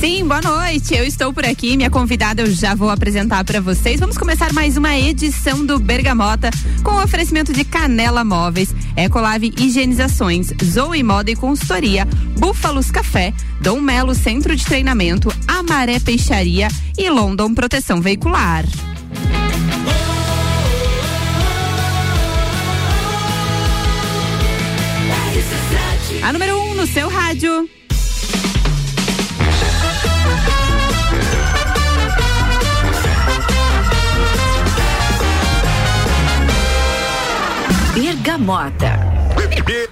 [0.00, 0.94] Sim, boa noite.
[0.94, 1.76] Eu estou por aqui.
[1.76, 3.98] Minha convidada eu já vou apresentar para vocês.
[3.98, 6.50] Vamos começar mais uma edição do Bergamota
[6.84, 12.06] com o oferecimento de Canela Móveis, Ecolave Higienizações, Zoe Moda e Consultoria,
[12.38, 18.64] Búfalos Café, Dom Melo Centro de Treinamento, Amaré Peixaria e London Proteção Veicular.
[26.22, 27.77] A número 1 um no seu rádio.
[38.28, 38.92] Bergamota.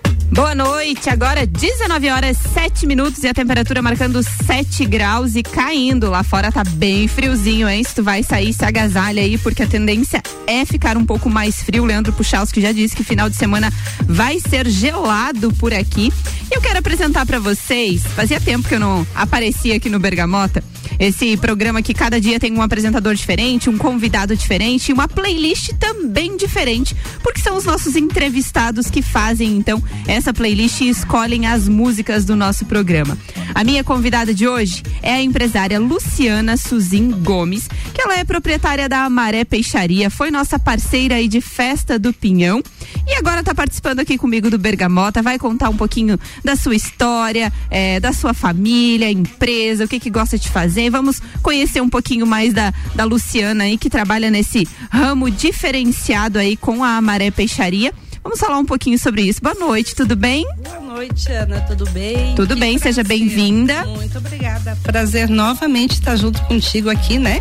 [0.33, 6.11] Boa noite, agora 19 horas 7 minutos e a temperatura marcando 7 graus e caindo.
[6.11, 7.83] Lá fora tá bem friozinho, hein?
[7.83, 11.63] Se tu vai sair, se agasalha aí, porque a tendência é ficar um pouco mais
[11.63, 11.85] frio.
[11.85, 13.73] Leandro Puchalski já disse que final de semana
[14.05, 16.13] vai ser gelado por aqui.
[16.51, 20.63] Eu quero apresentar para vocês, fazia tempo que eu não aparecia aqui no Bergamota,
[20.99, 25.73] esse programa que cada dia tem um apresentador diferente, um convidado diferente e uma playlist
[25.75, 29.83] também diferente, porque são os nossos entrevistados que fazem então
[30.17, 33.19] essa playlist escolhem as músicas do nosso programa.
[33.55, 38.89] A minha convidada de hoje é a empresária Luciana Suzin Gomes, que ela é proprietária
[38.89, 42.63] da Amaré Peixaria, foi nossa parceira aí de festa do Pinhão
[43.07, 47.53] e agora está participando aqui comigo do Bergamota, vai contar um pouquinho da sua história,
[47.71, 50.89] é, da sua família, empresa, o que que gosta de fazer.
[50.89, 56.57] Vamos conhecer um pouquinho mais da, da Luciana aí, que trabalha nesse ramo diferenciado aí
[56.57, 57.93] com a Amaré Peixaria.
[58.27, 59.41] Vamos falar um pouquinho sobre isso.
[59.41, 60.45] Boa noite, tudo bem?
[60.65, 62.35] Boa noite, Ana, tudo bem?
[62.35, 62.95] Tudo que bem, prazer.
[62.95, 63.85] seja bem-vinda.
[63.85, 64.77] Muito obrigada.
[64.83, 67.41] Prazer novamente estar junto contigo aqui, né?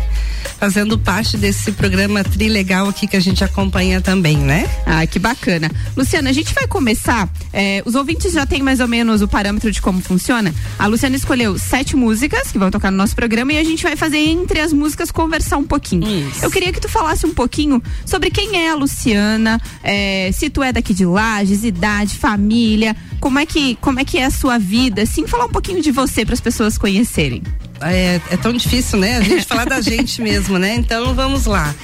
[0.60, 4.70] Fazendo parte desse programa trilegal aqui que a gente acompanha também, né?
[4.86, 5.70] Ah, que bacana.
[5.96, 7.28] Luciana, a gente vai começar.
[7.52, 10.54] Eh, os ouvintes já têm mais ou menos o parâmetro de como funciona.
[10.78, 13.96] A Luciana escolheu sete músicas que vão tocar no nosso programa e a gente vai
[13.96, 16.08] fazer entre as músicas conversar um pouquinho.
[16.28, 16.44] Isso.
[16.44, 20.62] Eu queria que tu falasse um pouquinho sobre quem é a Luciana, eh, se tu
[20.62, 24.58] é daqui de Lages, idade, família, como é que como é que é a sua
[24.58, 27.42] vida, assim, falar um pouquinho de você para as pessoas conhecerem.
[27.80, 29.16] É, é, tão difícil, né?
[29.16, 30.74] A gente falar da gente mesmo, né?
[30.74, 31.74] Então vamos lá.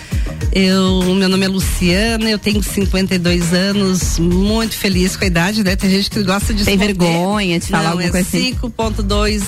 [0.52, 5.74] Eu, meu nome é Luciana, eu tenho 52 anos, muito feliz com a idade, né?
[5.74, 8.54] Tem gente que gosta de Tem vergonha de falar Não, alguma é coisa assim.
[8.54, 9.42] 5.2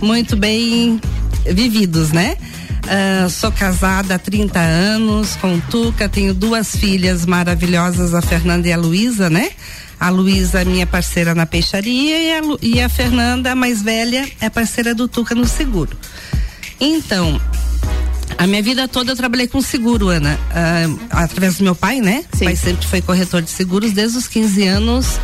[0.00, 1.00] muito bem
[1.46, 2.36] vividos, né?
[2.84, 8.72] Uh, sou casada há 30 anos com Tuca, tenho duas filhas maravilhosas, a Fernanda e
[8.72, 9.50] a Luísa, né?
[9.98, 14.28] A Luísa é minha parceira na peixaria e a, e a Fernanda, a mais velha,
[14.40, 15.96] é parceira do Tuca no seguro.
[16.78, 17.40] Então,
[18.36, 20.38] a minha vida toda eu trabalhei com seguro, Ana.
[20.50, 22.24] Uh, através do meu pai, né?
[22.32, 22.44] Sim.
[22.44, 23.92] O pai sempre foi corretor de seguros.
[23.92, 25.20] Desde os 15 anos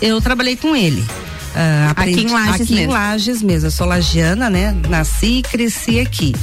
[0.00, 1.00] eu trabalhei com ele.
[1.00, 2.90] Uh, aprendi, aqui em Lages aqui mesmo.
[2.90, 3.66] em Lages mesmo.
[3.66, 4.76] Eu sou lagiana, né?
[4.88, 6.34] Nasci e cresci aqui.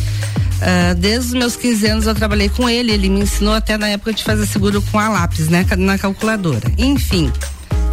[0.58, 3.90] Uh, desde os meus 15 anos eu trabalhei com ele, ele me ensinou até na
[3.90, 5.66] época de fazer seguro com a lápis, né?
[5.78, 6.72] Na calculadora.
[6.78, 7.32] Enfim,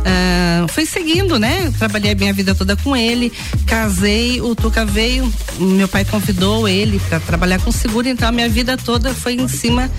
[0.05, 1.73] Uh, fui seguindo, né?
[1.79, 3.33] Trabalhei a minha vida toda com ele,
[3.67, 8.49] casei, o Tuca veio, meu pai convidou ele para trabalhar com seguro, então a minha
[8.49, 9.91] vida toda foi em cima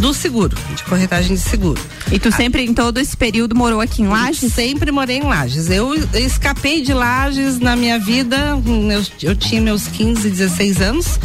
[0.00, 1.80] do seguro, de corretagem de seguro.
[2.10, 4.52] E tu sempre em todo esse período morou aqui em Lages?
[4.52, 5.70] Sempre morei em Lages.
[5.70, 8.58] Eu, escapei de Lages na minha vida,
[8.90, 11.20] eu, eu tinha meus 15, 16 anos.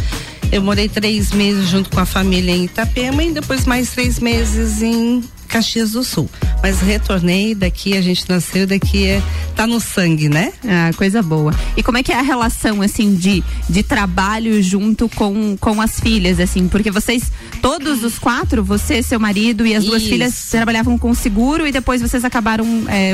[0.50, 4.80] Eu morei três meses junto com a família em Itapema e depois mais três meses
[4.82, 6.28] em Caxias do Sul.
[6.62, 9.22] Mas retornei daqui, a gente nasceu daqui, é,
[9.56, 10.52] tá no sangue, né?
[10.64, 11.54] Ah, coisa boa.
[11.76, 15.98] E como é que é a relação, assim, de, de trabalho junto com, com as
[15.98, 16.68] filhas, assim?
[16.68, 17.32] Porque vocês,
[17.62, 20.10] todos os quatro, você, seu marido e as duas Isso.
[20.10, 23.12] filhas trabalhavam com seguro e depois vocês acabaram é,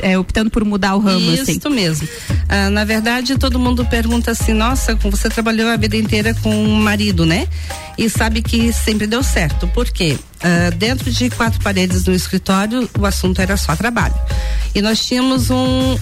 [0.00, 1.58] é, optando por mudar o ramo, Isso assim.
[1.58, 2.08] Isso mesmo.
[2.48, 6.80] Ah, na verdade, todo mundo pergunta assim, nossa, você trabalhou a vida inteira com um
[6.80, 7.46] marido, né?
[7.98, 9.66] E sabe que sempre deu certo.
[9.68, 10.18] Por quê?
[10.36, 14.14] Uh, dentro de quatro paredes no escritório, o assunto era só trabalho.
[14.74, 15.94] E nós tínhamos um.
[15.94, 15.98] Uh,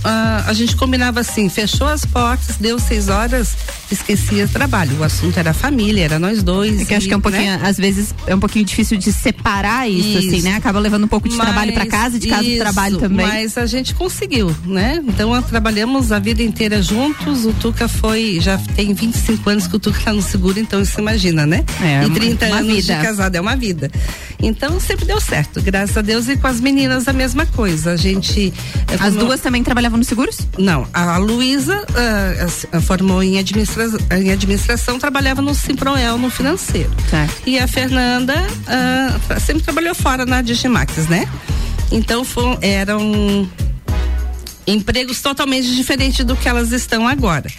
[0.47, 3.57] a gente combinava assim: fechou as portas, deu seis horas,
[3.89, 4.99] esquecia trabalho.
[4.99, 6.81] O assunto era família, era nós dois.
[6.81, 7.61] É que e, acho que é um pouquinho, né?
[7.63, 10.29] às vezes, é um pouquinho difícil de separar isso, isso.
[10.29, 10.57] assim, né?
[10.57, 13.25] Acaba levando um pouco de mas, trabalho para casa, de casa isso, trabalho também.
[13.25, 15.01] Mas a gente conseguiu, né?
[15.07, 17.47] Então trabalhamos a vida inteira juntos.
[17.47, 18.41] O Tuca foi.
[18.41, 21.65] Já tem 25 anos que o Tuca tá no seguro, então você imagina, né?
[21.81, 22.97] É, e 30 uma anos vida.
[22.97, 23.89] de casado, é uma vida.
[24.41, 26.29] Então sempre deu certo, graças a Deus.
[26.29, 27.93] E com as meninas a mesma coisa.
[27.93, 28.53] A gente.
[28.91, 30.38] É as duas também trabalhavam nos seguros?
[30.59, 30.87] Não.
[30.93, 36.91] A Luísa uh, formou em, administra em administração, trabalhava no Simproel, no financeiro.
[37.11, 37.43] Certo.
[37.47, 41.29] E a Fernanda uh, sempre trabalhou fora na Digimax, né?
[41.91, 43.49] Então foi, eram
[44.67, 47.50] empregos totalmente diferentes do que elas estão agora.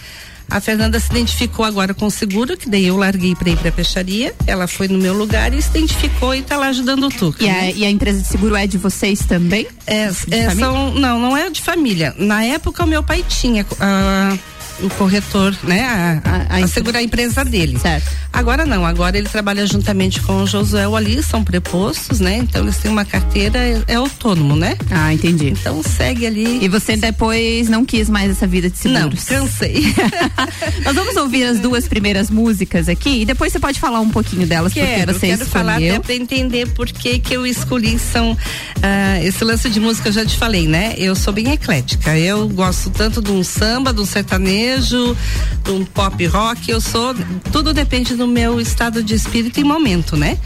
[0.50, 3.68] A Fernanda se identificou agora com o seguro, que daí eu larguei para ir para
[3.68, 4.34] a peixaria.
[4.46, 7.44] Ela foi no meu lugar e se identificou e está lá ajudando o Tuca.
[7.44, 7.60] E, né?
[7.60, 9.66] a, e a empresa de seguro é de vocês também?
[9.86, 12.14] É, é são, não, não é de família.
[12.18, 13.64] Na época o meu pai tinha.
[13.64, 14.38] Uh,
[14.80, 15.84] o corretor, né?
[16.24, 17.78] A, a, a, segurar a empresa dele.
[17.78, 18.10] Certo.
[18.32, 22.36] Agora não, agora ele trabalha juntamente com o Josué ali, são prepostos, né?
[22.36, 24.76] Então eles têm uma carteira, é, é, autônomo, né?
[24.90, 25.48] Ah, entendi.
[25.48, 26.62] Então segue ali.
[26.62, 29.26] E você depois não quis mais essa vida de seguros?
[29.30, 29.94] Não, cansei.
[30.84, 34.46] Nós vamos ouvir as duas primeiras músicas aqui e depois você pode falar um pouquinho
[34.46, 35.66] delas quero, porque você quero escolheu.
[35.66, 40.08] falar até pra entender por que que eu escolhi são uh, esse lance de música
[40.08, 40.94] eu já te falei, né?
[40.98, 42.18] Eu sou bem eclética.
[42.18, 47.14] Eu gosto tanto de um samba, de um sertanejo, de um pop rock, eu sou
[47.52, 50.36] tudo depende do meu estado de espírito e momento, né?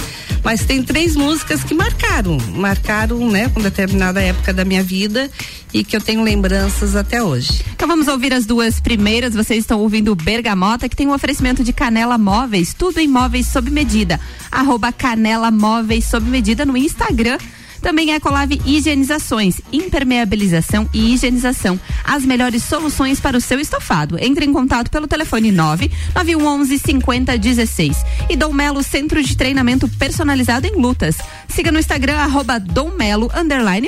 [0.45, 5.31] Mas tem três músicas que marcaram, marcaram, né, com determinada época da minha vida
[5.73, 7.63] e que eu tenho lembranças até hoje.
[7.73, 9.35] Então vamos ouvir as duas primeiras.
[9.35, 13.71] Vocês estão ouvindo Bergamota, que tem um oferecimento de Canela Móveis, tudo em móveis sob
[13.71, 14.21] medida.
[14.51, 17.39] Arroba Canela Móveis sob medida no Instagram.
[17.81, 21.79] Também Ecolave Higienizações, impermeabilização e higienização.
[22.05, 24.19] As melhores soluções para o seu estofado.
[24.19, 28.05] Entre em contato pelo telefone 9 9111 5016.
[28.29, 31.17] E Dom Melo Centro de Treinamento Personalizado em Lutas.
[31.49, 33.31] Siga no Instagram arroba Dom Melo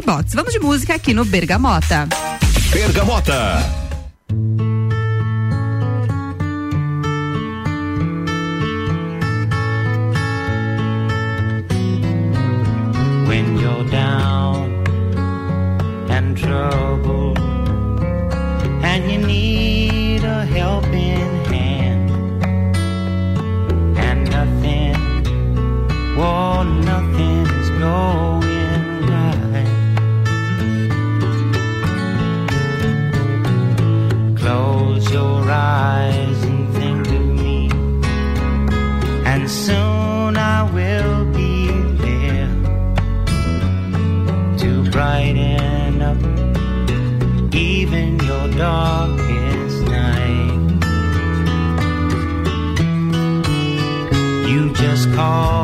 [0.05, 0.35] bots.
[0.35, 2.09] Vamos de música aqui no Bergamota.
[2.71, 3.82] Bergamota.
[16.53, 17.39] And
[18.85, 22.11] and you need a helping hand.
[23.99, 24.97] And nothing,
[26.17, 29.71] well, nothing's going right.
[34.37, 37.71] Close your eyes and think of me,
[39.25, 39.92] and soon
[55.15, 55.62] call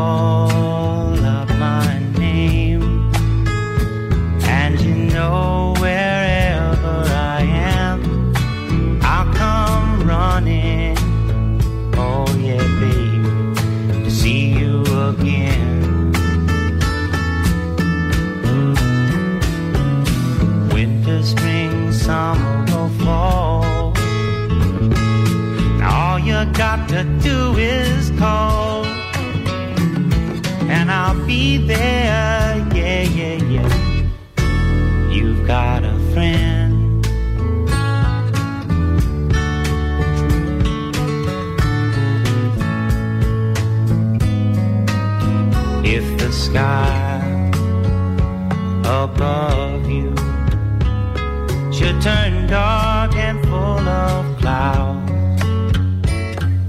[31.68, 32.66] there.
[32.74, 33.68] Yeah, yeah, yeah.
[35.10, 37.06] You've got a friend.
[45.84, 47.20] If the sky
[48.84, 50.14] above you
[51.72, 55.12] should turn dark and full of clouds,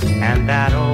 [0.04, 0.89] and that old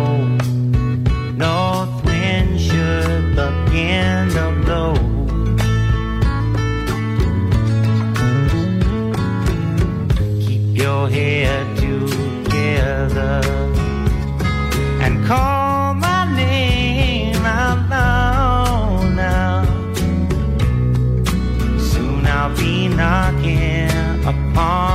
[11.75, 13.41] together
[15.03, 19.63] and call my name out loud now.
[21.79, 23.89] Soon I'll be knocking
[24.25, 24.94] upon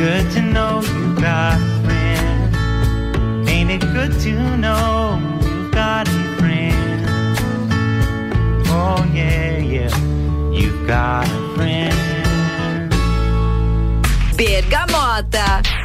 [0.00, 3.46] good to know you've got a friend?
[3.46, 7.04] Ain't it good to know you've got a friend?
[8.68, 9.94] Oh, yeah, yeah,
[10.52, 12.90] you've got a friend.
[14.38, 15.79] Bergamota.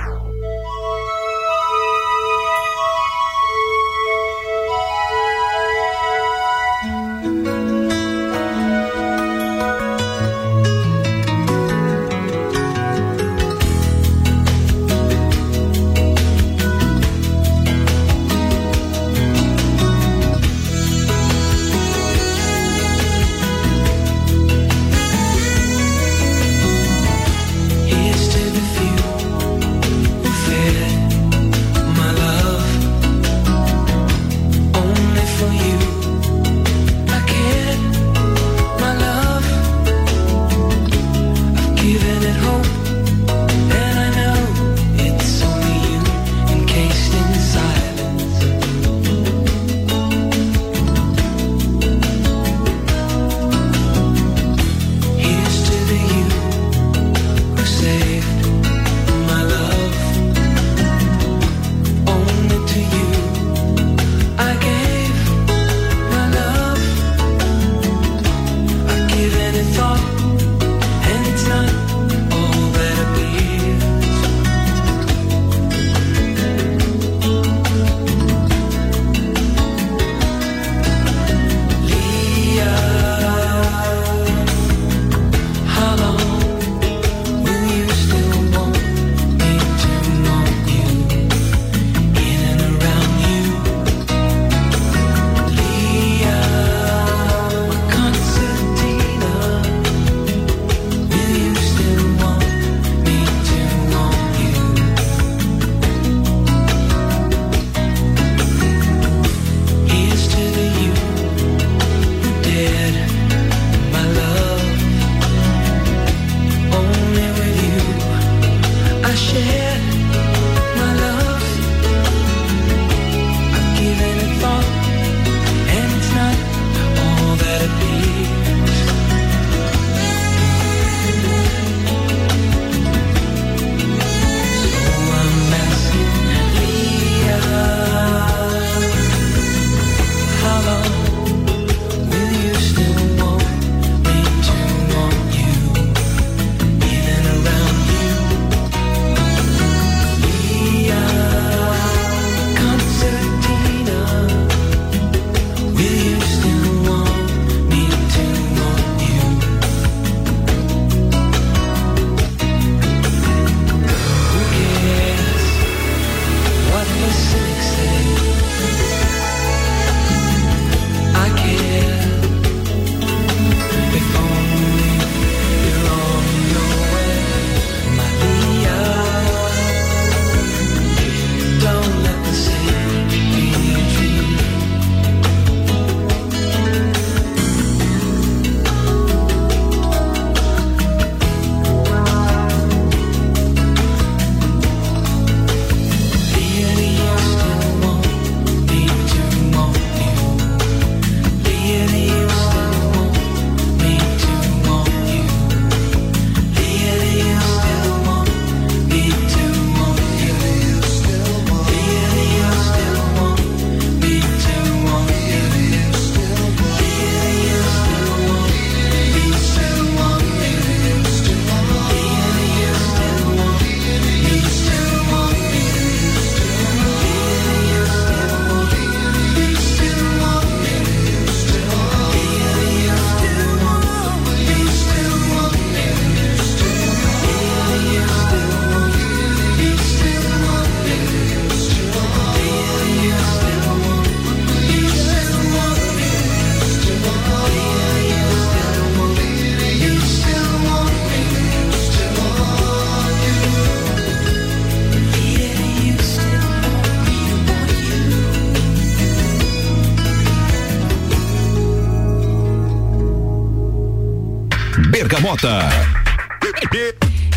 [265.25, 265.59] Bergamota.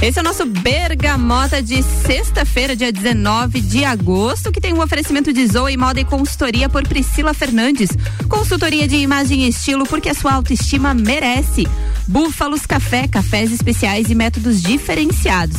[0.02, 5.32] Esse é o nosso Bergamota de sexta-feira, dia 19 de agosto, que tem um oferecimento
[5.32, 7.88] de Zoe Moda e Consultoria por Priscila Fernandes.
[8.28, 11.66] Consultoria de imagem e estilo porque a sua autoestima merece.
[12.06, 15.56] Búfalos Café, cafés especiais e métodos diferenciados.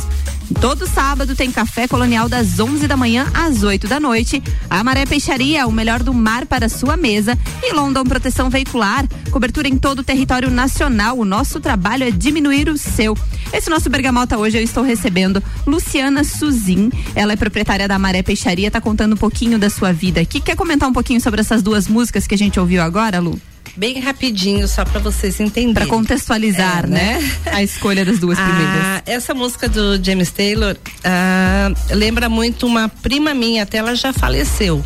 [0.55, 4.43] Todo sábado tem café colonial das 11 da manhã às 8 da noite.
[4.69, 7.37] A Maré Peixaria, o melhor do mar para sua mesa.
[7.63, 11.17] E London Proteção Veicular, cobertura em todo o território nacional.
[11.17, 13.15] O nosso trabalho é diminuir o seu.
[13.53, 16.89] Esse nosso bergamota hoje eu estou recebendo Luciana Suzin.
[17.15, 20.41] Ela é proprietária da Maré Peixaria, está contando um pouquinho da sua vida aqui.
[20.41, 23.39] Quer comentar um pouquinho sobre essas duas músicas que a gente ouviu agora, Lu?
[23.79, 25.73] Bem rapidinho, só para vocês entenderem.
[25.73, 27.19] Para contextualizar, é, né?
[27.21, 27.31] né?
[27.55, 28.83] A escolha das duas primeiras.
[28.83, 34.11] Ah, essa música do James Taylor ah, lembra muito uma prima minha, até ela já
[34.11, 34.83] faleceu.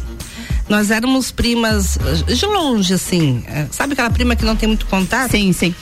[0.70, 1.98] Nós éramos primas
[2.28, 3.44] de longe, assim.
[3.48, 5.32] É, sabe aquela prima que não tem muito contato?
[5.32, 5.74] Sim, sim.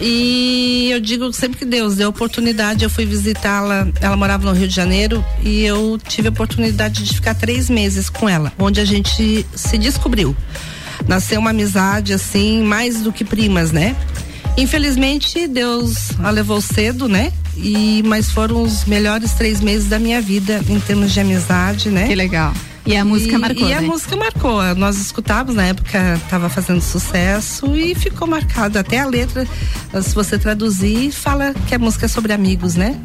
[0.00, 3.86] E eu digo sempre que Deus deu oportunidade, eu fui visitá-la.
[4.00, 8.08] Ela morava no Rio de Janeiro e eu tive a oportunidade de ficar três meses
[8.08, 10.34] com ela, onde a gente se descobriu
[11.08, 13.96] nasceu uma amizade assim, mais do que primas, né?
[14.56, 17.32] Infelizmente, Deus a levou cedo, né?
[17.56, 22.06] E, mas foram os melhores três meses da minha vida em termos de amizade, né?
[22.06, 22.52] Que legal.
[22.84, 23.66] E a música e, marcou.
[23.66, 23.76] E né?
[23.76, 24.74] a música marcou.
[24.74, 28.78] Nós escutávamos na época, estava fazendo sucesso e ficou marcado.
[28.78, 29.46] Até a letra,
[30.02, 32.98] se você traduzir, fala que a música é sobre amigos, né?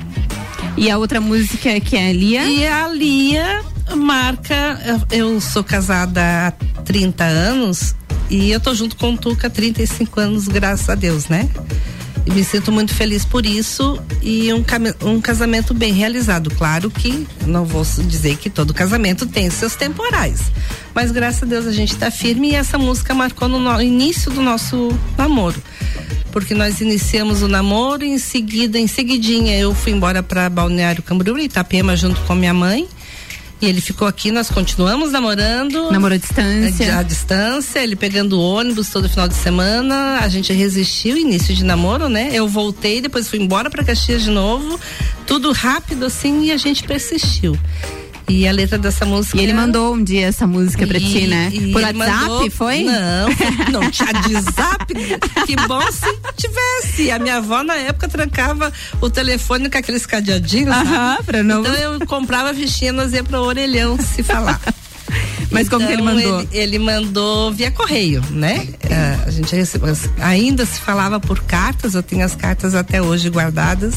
[0.78, 2.46] E a outra música que é a Lia?
[2.46, 5.04] E a Lia marca.
[5.12, 6.52] Eu sou casada há
[6.84, 7.96] 30 anos
[8.30, 11.50] e eu tô junto com o Tuca há 35 anos, graças a Deus, né?
[12.26, 14.64] E me sinto muito feliz por isso e um,
[15.06, 16.50] um casamento bem realizado.
[16.52, 20.40] Claro que não vou dizer que todo casamento tem seus temporais,
[20.94, 24.32] mas graças a Deus a gente está firme e essa música marcou no, no início
[24.32, 25.62] do nosso namoro
[26.34, 31.04] porque nós iniciamos o namoro e em seguida, em seguidinha, eu fui embora para Balneário
[31.04, 32.88] Camboriú, Itapema, junto com minha mãe.
[33.64, 35.90] E ele ficou aqui, nós continuamos namorando.
[35.90, 36.98] Namoro à distância.
[36.98, 40.20] À distância, ele pegando ônibus todo final de semana.
[40.20, 42.32] A gente resistiu, início de namoro, né?
[42.34, 44.78] Eu voltei, depois fui embora para Caxias de novo.
[45.26, 47.58] Tudo rápido assim e a gente persistiu.
[48.28, 49.38] E a letra dessa música.
[49.38, 51.52] E ele mandou um dia essa música pra e, ti, né?
[51.72, 52.84] Por WhatsApp, mandou, foi?
[52.84, 53.30] Não,
[53.82, 54.94] não tinha zap.
[55.46, 57.12] que bom se tivesse.
[57.12, 60.74] A minha avó na época trancava o telefone com aqueles cadeadinhos.
[60.74, 61.62] Aham, pra não.
[61.62, 64.60] Então eu comprava fichinha, nós ia pro orelhão se falar.
[65.52, 66.40] Mas então, como que ele então, mandou?
[66.40, 68.68] Ele, ele mandou via correio, né?
[68.84, 73.30] Uh, a gente recebeu, ainda se falava por cartas, eu tenho as cartas até hoje
[73.30, 73.96] guardadas.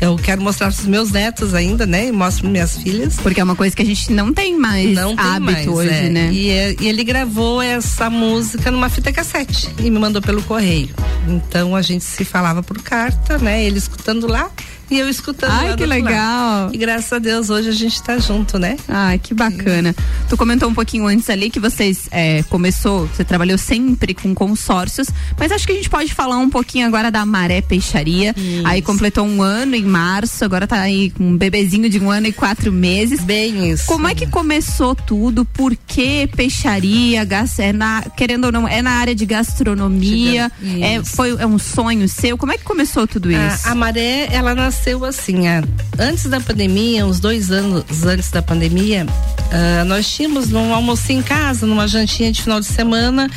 [0.00, 2.06] Eu quero mostrar para os meus netos ainda, né?
[2.06, 3.16] E mostro para minhas filhas.
[3.16, 5.90] Porque é uma coisa que a gente não tem mais não tem hábito mais, hoje,
[5.90, 6.08] é.
[6.08, 6.30] né?
[6.32, 10.90] E, é, e, ele gravou essa música numa fita cassete e me mandou pelo correio.
[11.26, 13.64] Então a gente se falava por carta, né?
[13.64, 14.50] Ele escutando lá
[14.90, 16.64] e eu escutando Ai, que legal.
[16.64, 16.74] Lado.
[16.74, 18.76] E graças a Deus hoje a gente tá junto, né?
[18.88, 19.94] Ai, que bacana.
[20.28, 25.08] Tu comentou um pouquinho antes ali que vocês é, começou, você trabalhou sempre com consórcios,
[25.38, 28.34] mas acho que a gente pode falar um pouquinho agora da Maré Peixaria.
[28.36, 28.66] Isso.
[28.66, 32.28] Aí completou um ano em março, agora tá aí com um bebezinho de um ano
[32.28, 33.20] e quatro meses.
[33.20, 33.86] Bem isso.
[33.86, 35.44] Como é que começou tudo?
[35.44, 37.26] Por que peixaria?
[37.58, 40.50] É na, querendo ou não, é na área de gastronomia?
[40.80, 42.38] É, foi, é um sonho seu?
[42.38, 43.68] Como é que começou tudo isso?
[43.68, 45.62] A, a Maré, ela nasceu nasceu assim, a,
[45.98, 51.20] antes da pandemia, uns dois anos antes da pandemia, uh, nós tínhamos um almoço em
[51.20, 53.28] casa, numa jantinha de final de semana,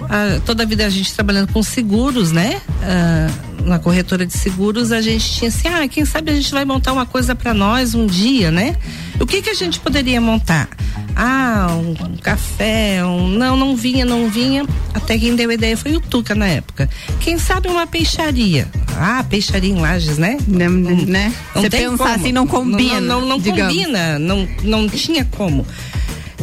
[0.00, 2.62] uh, toda a vida a gente trabalhando com seguros, né?
[2.80, 6.64] Uh, na corretora de seguros, a gente tinha assim, ah, quem sabe a gente vai
[6.64, 8.74] montar uma coisa para nós um dia, né?
[9.20, 10.68] O que que a gente poderia montar?
[11.14, 14.64] Ah, um, um café, um, não, não vinha, não vinha.
[14.94, 16.88] Até quem deu a ideia foi o Tuca na época.
[17.20, 18.68] Quem sabe uma peixaria?
[18.98, 20.36] Ah, peixaria em Lages, né?
[20.46, 21.32] Não, né?
[21.54, 22.10] Você pensar como.
[22.10, 23.00] assim não combina.
[23.00, 25.66] Não, não, não combina, não, não tinha como.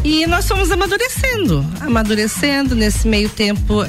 [0.03, 2.75] E nós fomos amadurecendo, amadurecendo.
[2.75, 3.79] Nesse meio tempo,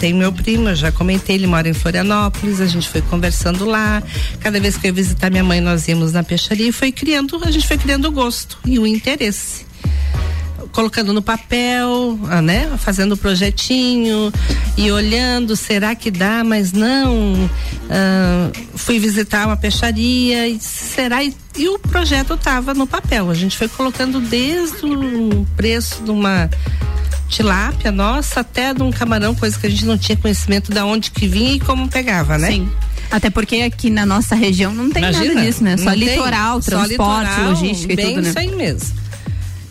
[0.00, 4.02] tem meu primo, eu já comentei, ele mora em Florianópolis, a gente foi conversando lá.
[4.40, 7.40] Cada vez que eu ia visitar minha mãe, nós íamos na peixaria e foi criando,
[7.44, 9.64] a gente foi criando o gosto e o interesse
[10.74, 12.68] colocando no papel, ah, né?
[12.78, 14.32] Fazendo o projetinho
[14.76, 16.42] e olhando, será que dá?
[16.44, 17.48] Mas não.
[17.88, 21.22] Ah, fui visitar uma peixaria e será?
[21.22, 23.30] E, e o projeto estava no papel.
[23.30, 26.50] A gente foi colocando desde o preço de uma
[27.28, 31.10] tilápia nossa até de um camarão, coisa que a gente não tinha conhecimento de onde
[31.12, 32.48] que vinha e como pegava, né?
[32.50, 32.68] Sim.
[33.10, 35.76] Até porque aqui na nossa região não tem Imagina, nada disso, né?
[35.76, 38.28] Só litoral, tem, transporte, só litoral, logística e tudo, né?
[38.28, 39.03] isso aí mesmo.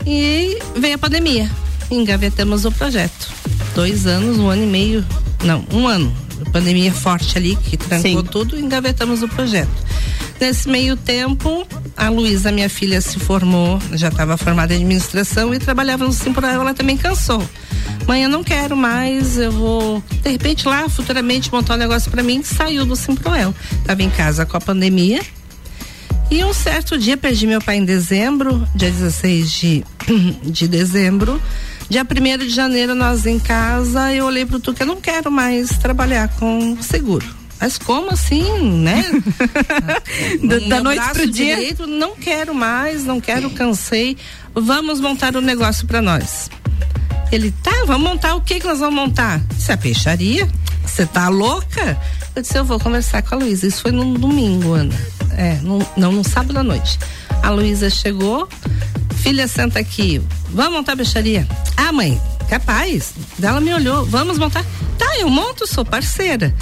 [0.05, 1.49] E veio a pandemia.
[1.89, 3.29] Engavetamos o projeto.
[3.75, 5.05] Dois anos, um ano e meio.
[5.43, 6.13] Não, um ano.
[6.51, 8.23] pandemia forte ali, que trancou Sim.
[8.23, 9.71] tudo, engavetamos o projeto.
[10.39, 15.59] Nesse meio tempo, a Luísa, minha filha, se formou, já estava formada em administração e
[15.59, 17.41] trabalhava no Simproel, ela também cansou.
[18.05, 22.21] Mãe, eu não quero mais, eu vou, de repente, lá futuramente montar um negócio para
[22.21, 23.55] mim, saiu do Simproel.
[23.85, 25.21] Tava em casa com a pandemia.
[26.31, 29.83] E um certo dia, perdi meu pai em dezembro, dia 16 de,
[30.43, 31.41] de dezembro.
[31.89, 35.69] Dia 1 de janeiro, nós em casa, eu olhei pro Tuca, eu não quero mais
[35.77, 37.25] trabalhar com seguro.
[37.59, 38.43] Mas como assim,
[38.79, 39.05] né?
[40.43, 41.55] Da- da noite pro dia?
[41.55, 44.17] direito, não quero mais, não quero, cansei.
[44.55, 46.49] Vamos montar um negócio para nós.
[47.33, 49.41] Ele, tá, vamos montar o que que nós vamos montar?
[49.57, 50.47] Isso é peixaria?
[50.85, 51.99] Você tá louca?
[52.35, 53.65] Eu disse, eu vou conversar com a Luísa.
[53.65, 54.93] Isso foi num domingo, Ana.
[55.31, 56.99] É, num, não, num sábado à noite.
[57.41, 58.47] A Luísa chegou,
[59.15, 61.47] filha, senta aqui, vamos montar peixaria?
[61.75, 63.15] Ah, mãe, capaz.
[63.41, 64.63] Ela me olhou, vamos montar?
[64.99, 66.53] Tá, eu monto, sou parceira.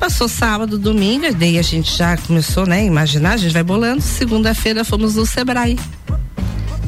[0.00, 4.00] Passou sábado, domingo, daí a gente já começou, né, a imaginar, a gente vai bolando.
[4.00, 5.78] Segunda-feira fomos no Sebrae.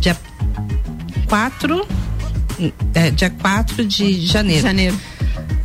[0.01, 0.17] Dia
[1.29, 2.02] 4,
[2.95, 4.63] é, dia 4 de janeiro.
[4.63, 4.97] Janeiro.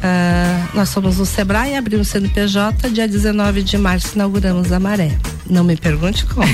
[0.02, 5.12] Ah, nós fomos no Sebrae, abrimos o CNPJ, dia 19 de março inauguramos a Maré.
[5.50, 6.46] Não me pergunte como.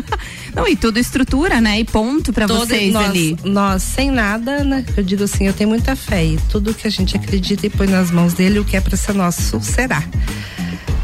[0.54, 1.78] Não, e tudo estrutura, né?
[1.80, 3.36] E ponto pra Toda- vocês nós, ali.
[3.44, 4.84] Nós, sem nada, né?
[4.96, 7.86] Eu digo assim, eu tenho muita fé e tudo que a gente acredita e põe
[7.86, 10.02] nas mãos dele, o que é para ser nosso, será.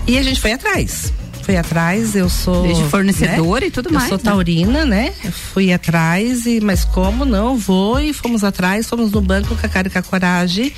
[0.07, 1.13] E a gente foi atrás.
[1.47, 2.65] Foi atrás, eu sou.
[2.65, 3.69] Desde fornecedor né?
[3.69, 4.25] e tudo eu mais, sou né?
[4.25, 5.15] taurina, né?
[5.23, 7.57] Eu Fui atrás, e, mas como não?
[7.57, 10.73] Vou e fomos atrás, fomos no banco com a cara e com a coragem.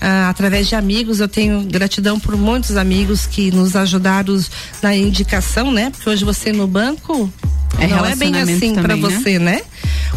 [0.00, 4.42] Ah, através de amigos, eu tenho gratidão por muitos amigos que nos ajudaram
[4.82, 5.90] na indicação, né?
[5.90, 7.30] Porque hoje você no banco
[7.78, 9.02] É não é bem assim para né?
[9.02, 9.60] você, né?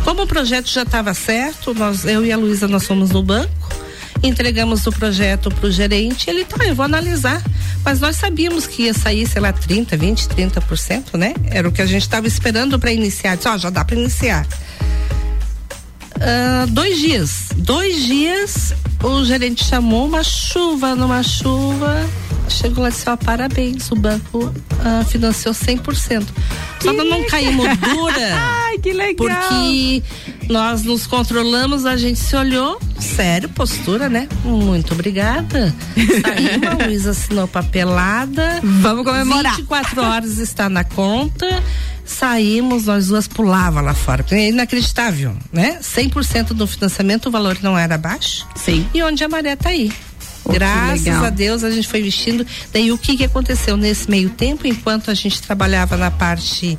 [0.06, 3.70] Como o projeto já estava certo, nós, eu e a Luísa nós fomos no banco,
[4.24, 7.44] entregamos o projeto pro gerente, ele tá, eu vou analisar.
[7.84, 11.34] Mas nós sabíamos que ia sair, sei lá, 30, 20, 30%, né?
[11.50, 13.36] Era o que a gente estava esperando para iniciar.
[13.36, 14.46] Disse, ó, já dá para iniciar.
[16.20, 17.50] Ah, dois dias.
[17.56, 22.08] Dois dias, o gerente chamou uma chuva, numa chuva.
[22.50, 24.54] Chegou lá e disse: ó, parabéns, o banco
[24.84, 26.26] ah, financiou 100%.
[26.82, 28.36] Só nós não caímos dura.
[28.66, 29.16] Ai, que legal.
[29.16, 30.04] Porque
[30.50, 34.28] nós nos controlamos, a gente se olhou, sério, postura, né?
[34.44, 35.74] Muito obrigada.
[35.96, 38.60] Saímos, a Luísa assinou papelada.
[38.64, 39.56] Vamos comemorar.
[39.56, 41.64] 24 horas está na conta.
[42.10, 44.26] Saímos, nós duas pulava lá fora.
[44.32, 45.80] É inacreditável, né?
[45.82, 48.48] 100% do financiamento, o valor não era baixo.
[48.56, 48.86] Sim.
[48.94, 49.92] E onde a maré tá aí.
[50.44, 52.46] Que Graças a Deus a gente foi vestindo.
[52.74, 56.78] Daí o que que aconteceu nesse meio tempo, enquanto a gente trabalhava na parte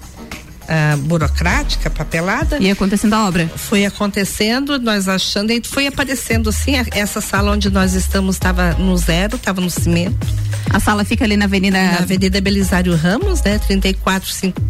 [0.68, 3.48] ah, burocrática, papelada, E acontecendo a obra.
[3.56, 8.72] foi acontecendo, nós achando, e foi aparecendo assim, a- essa sala onde nós estamos estava
[8.74, 10.26] no zero, estava no cimento,
[10.68, 11.76] A sala fica ali na Avenida.
[11.82, 14.60] na Avenida Belisário Ramos, né, 3455,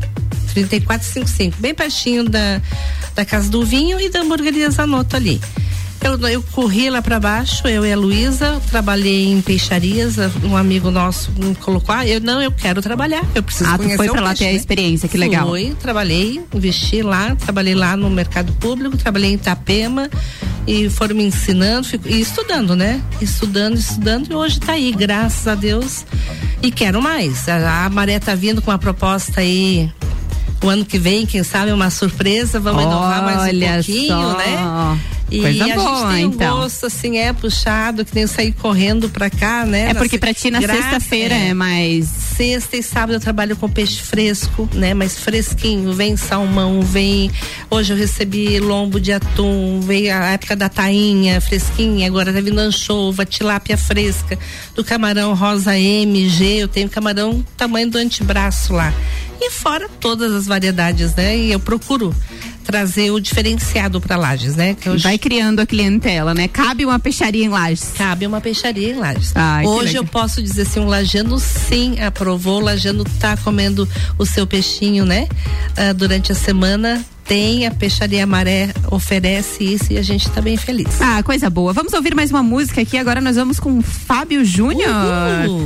[0.52, 2.60] 3455, bem pertinho da,
[3.14, 5.40] da Casa do Vinho e da Hamburgueria Zanotto ali.
[6.02, 10.90] Eu, eu corri lá para baixo, eu e a Luísa, trabalhei em peixarias, um amigo
[10.90, 14.08] nosso me colocou, ah, eu não, eu quero trabalhar, eu preciso Ah, tu conhecer foi
[14.08, 14.56] o pra lá peixe, ter a né?
[14.56, 15.48] experiência, que legal.
[15.48, 20.08] Fui, trabalhei, investi lá, trabalhei lá no mercado público, trabalhei em Itapema
[20.66, 23.02] e foram me ensinando fico- e estudando, né?
[23.20, 26.06] Estudando, estudando e hoje tá aí, graças a Deus.
[26.62, 27.46] E quero mais.
[27.46, 29.92] A, a Maré tá vindo com uma proposta aí
[30.62, 34.36] o ano que vem, quem sabe uma surpresa, vamos inovar mais um Olha pouquinho, só.
[34.36, 34.98] né?
[35.30, 36.56] E Coisa a boa, gente tem um então.
[36.58, 39.90] gosto assim, é puxado, que nem eu sair correndo pra cá, né?
[39.90, 42.06] É porque pra ti na sexta-feira é mais.
[42.08, 44.92] Sexta e sábado eu trabalho com peixe fresco, né?
[44.92, 47.30] Mas fresquinho, vem salmão, vem.
[47.70, 52.58] Hoje eu recebi lombo de atum, veio a época da tainha fresquinha, agora tá vindo
[52.58, 54.38] anchova, tilápia fresca,
[54.74, 58.92] do camarão rosa MG, eu tenho camarão tamanho do antebraço lá.
[59.40, 61.36] E fora todas as variedades, né?
[61.36, 62.14] E eu procuro
[62.70, 64.76] trazer o diferenciado para Lages, né?
[64.80, 66.46] Que hoje Vai criando a clientela, né?
[66.46, 67.92] Cabe uma peixaria em Lages.
[67.96, 69.32] cabe uma peixaria em Lages.
[69.34, 74.24] Ai, Hoje eu posso dizer assim, o Lajano sim aprovou, o Lajano tá comendo o
[74.24, 75.26] seu peixinho, né?
[75.76, 80.56] Ah, durante a semana tem a Peixaria Maré oferece isso e a gente tá bem
[80.56, 81.00] feliz.
[81.00, 81.72] Ah, coisa boa.
[81.72, 82.98] Vamos ouvir mais uma música aqui.
[82.98, 84.90] Agora nós vamos com Fábio Júnior.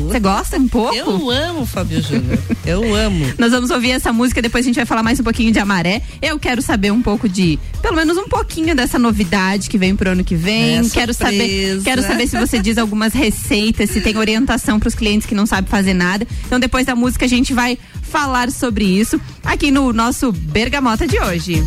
[0.07, 0.95] Você gosta um pouco?
[0.95, 2.39] Eu amo Fábio Júnior.
[2.67, 3.25] Eu amo.
[3.39, 6.03] Nós vamos ouvir essa música, depois a gente vai falar mais um pouquinho de Amaré.
[6.21, 10.11] Eu quero saber um pouco de, pelo menos um pouquinho dessa novidade que vem pro
[10.11, 10.81] ano que vem.
[10.81, 14.95] É, quero saber, quero saber se você diz algumas receitas, se tem orientação para os
[14.95, 16.27] clientes que não sabem fazer nada.
[16.45, 17.79] Então depois da música a gente vai
[18.15, 21.67] falar sobre isso aqui no nosso Bergamota de hoje.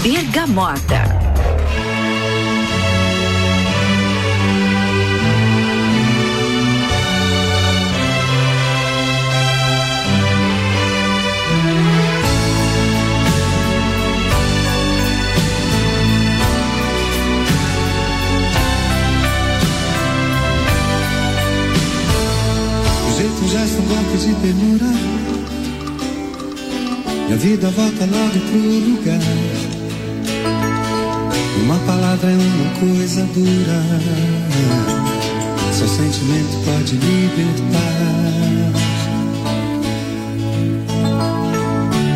[0.00, 1.35] Bergamota.
[24.16, 24.94] tempo de demorar,
[27.26, 29.20] minha vida volta logo pro lugar.
[31.62, 33.82] Uma palavra é uma coisa dura,
[35.72, 37.96] seu sentimento pode libertar.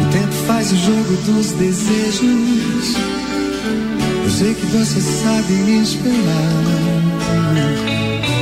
[0.00, 2.96] O tempo faz o jogo dos desejos,
[4.24, 7.00] eu sei que você sabe esperar.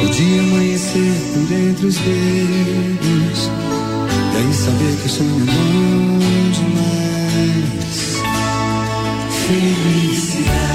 [0.00, 3.47] O dia amanhecer por entre os dedos
[4.38, 6.18] e aí saber que sonho é bom
[6.52, 8.22] demais.
[9.48, 10.67] Felicidade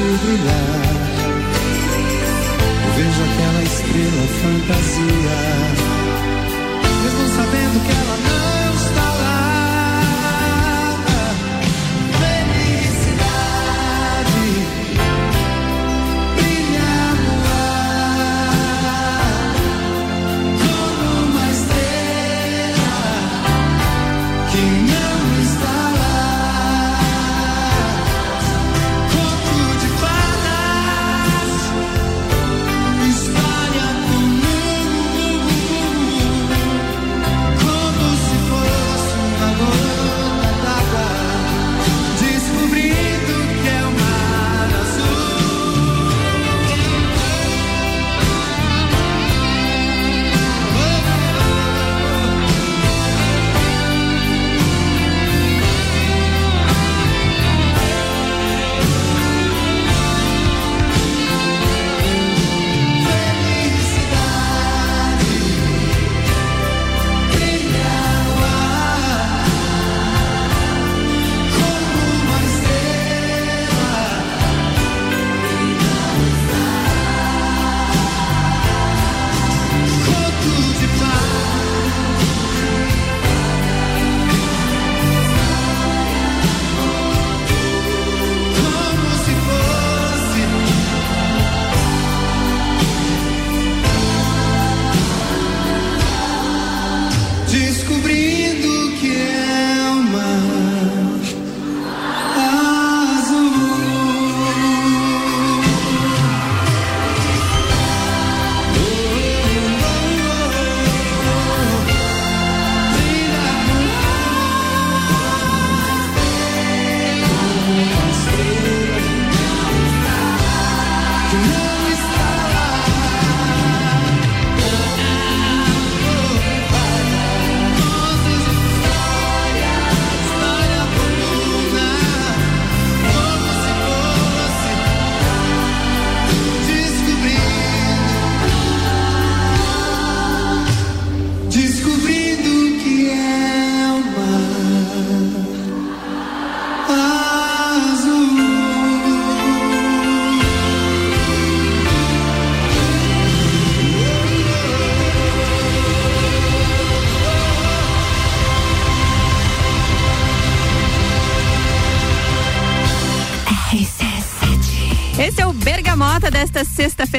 [0.00, 0.96] brilhar.
[2.84, 5.38] Eu vejo aquela estrela fantasia,
[7.02, 8.25] mesmo sabendo que ela não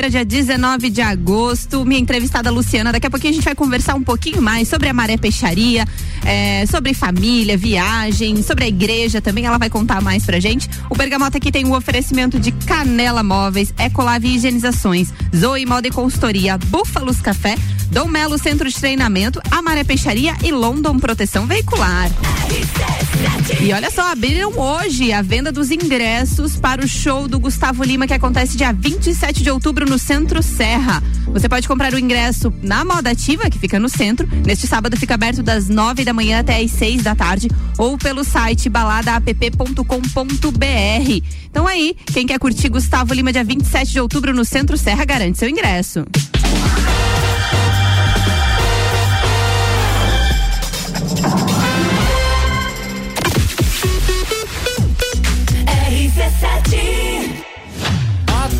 [0.07, 1.85] sexta-feira, dia 19 de agosto.
[1.85, 2.91] Minha entrevistada Luciana.
[2.91, 5.85] Daqui a pouquinho a gente vai conversar um pouquinho mais sobre a Maré Peixaria,
[6.25, 9.45] é, sobre família, viagem, sobre a igreja também.
[9.45, 10.69] Ela vai contar mais pra gente.
[10.89, 15.91] O Bergamota aqui tem o um oferecimento de Canela Móveis, Ecolave Higienizações, Zoe Moda e
[15.91, 17.55] Consultoria, Búfalos Café,
[17.91, 22.09] Dom Melo Centro de Treinamento, a Maré Peixaria e London Proteção Veicular.
[23.61, 28.05] E olha só, abriram hoje a venda dos ingressos para o show do Gustavo Lima,
[28.05, 31.01] que acontece dia 27 de outubro no Centro Serra.
[31.27, 34.27] Você pode comprar o ingresso na Moda Ativa, que fica no centro.
[34.45, 38.23] Neste sábado fica aberto das 9 da manhã até as 6 da tarde, ou pelo
[38.23, 41.25] site baladaapp.com.br.
[41.49, 45.39] Então aí, quem quer curtir Gustavo Lima dia 27 de outubro no Centro Serra, garante
[45.39, 46.05] seu ingresso.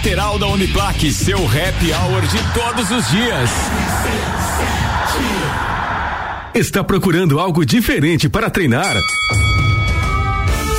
[0.00, 3.50] lateral da Uniplaque, seu happy hour de todos os dias.
[6.54, 8.96] Está procurando algo diferente para treinar?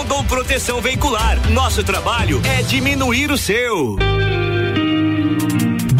[0.00, 1.38] Rondon Proteção Veicular.
[1.50, 3.98] Nosso trabalho é diminuir o seu.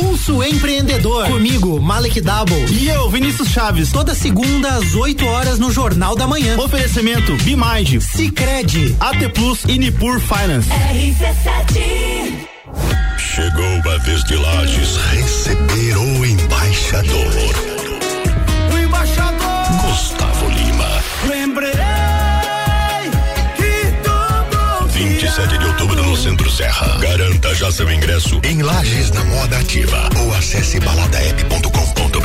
[0.00, 1.26] Pulso Empreendedor.
[1.26, 2.64] Comigo, Malek Double.
[2.70, 3.92] E eu, Vinícius Chaves.
[3.92, 6.58] Toda segunda às 8 horas no Jornal da Manhã.
[6.58, 10.70] Oferecimento Bimind, Cicred, AT Plus e Nipur Finance.
[10.70, 12.48] RC7.
[13.18, 17.79] Chegou a vez de Lages receber o embaixador.
[26.20, 26.98] Centro Serra.
[26.98, 32.20] Garanta já seu ingresso em Lages na Moda Ativa ou acesse baladaep.com.br.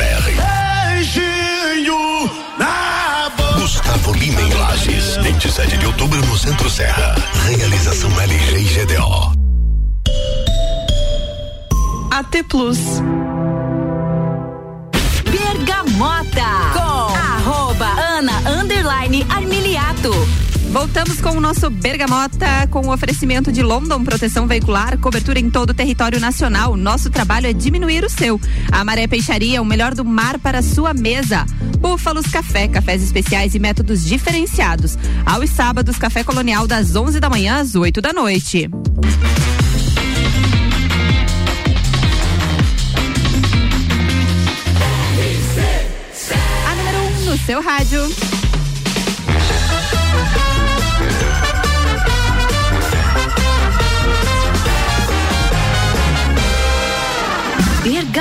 [0.92, 2.30] Beijinho
[2.60, 3.32] na.
[3.58, 7.16] Gustavo Lima em Lages, 27 de outubro no Centro Serra.
[7.48, 9.32] Realização LG e GDO.
[12.12, 12.80] AT Plus.
[15.24, 16.42] Bergamota
[16.74, 19.26] com arroba Ana Underline
[20.76, 25.70] Voltamos com o nosso Bergamota, com o oferecimento de London Proteção Veicular, cobertura em todo
[25.70, 26.76] o território nacional.
[26.76, 28.42] Nosso trabalho é diminuir o seu.
[28.74, 31.46] A Maré Peixaria, o melhor do mar para sua mesa.
[31.80, 34.98] Búfalos Café, cafés especiais e métodos diferenciados.
[35.26, 38.70] Aos sábados, Café Colonial das 11 da manhã às 8 da noite.
[46.68, 48.35] A número 1 um no seu rádio.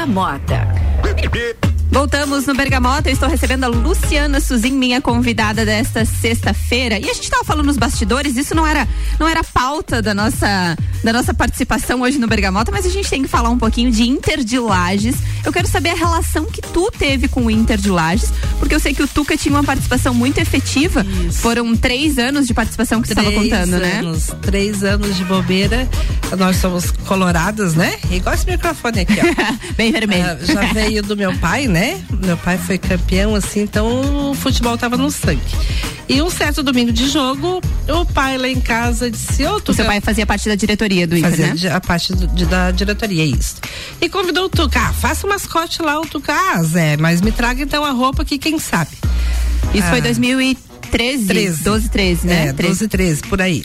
[0.05, 0.69] Bergamota.
[1.91, 6.99] Voltamos no Bergamota, eu estou recebendo a Luciana Suzin, minha convidada desta sexta-feira.
[6.99, 8.87] E a gente estava falando nos bastidores, isso não era
[9.19, 13.23] não era pauta da nossa da nossa participação hoje no Bergamota, mas a gente tem
[13.23, 15.17] que falar um pouquinho de Inter de Lages.
[15.45, 18.81] Eu quero saber a relação que tu teve com o Inter de Lages, porque eu
[18.81, 21.05] sei que o Tuca tinha uma participação muito efetiva.
[21.29, 21.41] Isso.
[21.41, 24.37] Foram três anos de participação que você estava contando, anos, né?
[24.41, 25.87] Três anos de bobeira.
[26.39, 27.99] Nós somos coloradas, né?
[28.11, 29.55] Igual esse microfone aqui, ó.
[29.77, 30.39] Bem vermelho.
[30.41, 32.03] Uh, já veio do meu pai, né?
[32.25, 35.43] Meu pai foi campeão, assim, então o futebol tava no sangue.
[36.09, 39.73] E um certo domingo de jogo, o pai lá em casa disse: Ô, Tuca.
[39.73, 41.77] O seu pai fazia parte da diretoria do Inter, fazia né?
[41.77, 43.57] a parte do, de, da diretoria, isso.
[44.01, 46.33] E convidou o Tuca: ah, faça o mascote lá, o Tuca.
[46.33, 48.97] Ah, Zé, mas me traga então a roupa que quem sabe.
[49.75, 51.27] Isso ah, foi 2013?
[51.27, 51.63] 13.
[51.65, 52.47] 12, 13, né?
[52.49, 53.65] É, 12, 13, por aí.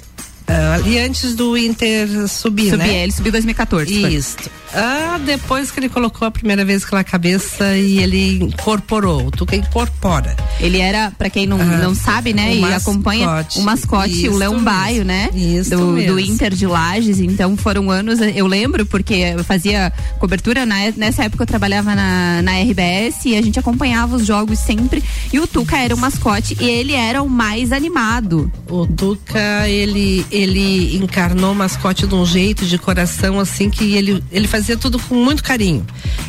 [0.49, 3.03] Uh, e antes do Inter subir, subir né?
[3.03, 4.15] ele subiu em 2014.
[4.15, 4.35] Isso.
[4.73, 9.55] Ah, depois que ele colocou a primeira vez aquela cabeça e ele incorporou, o Tuca
[9.55, 10.35] incorpora.
[10.59, 14.37] Ele era, para quem não, ah, não sabe, né, e mascote, acompanha o mascote, o
[14.37, 15.29] Leão Baio, né?
[15.33, 16.13] Isso do, mesmo.
[16.13, 17.19] do Inter de Lages.
[17.19, 22.41] Então foram anos, eu lembro, porque eu fazia cobertura, na, nessa época eu trabalhava na,
[22.41, 25.03] na RBS e a gente acompanhava os jogos sempre.
[25.33, 28.51] E o Tuca era o mascote e ele era o mais animado.
[28.67, 34.23] O Tuca, ele ele encarnou o mascote de um jeito, de coração, assim, que ele,
[34.31, 35.85] ele fazia tudo com muito carinho.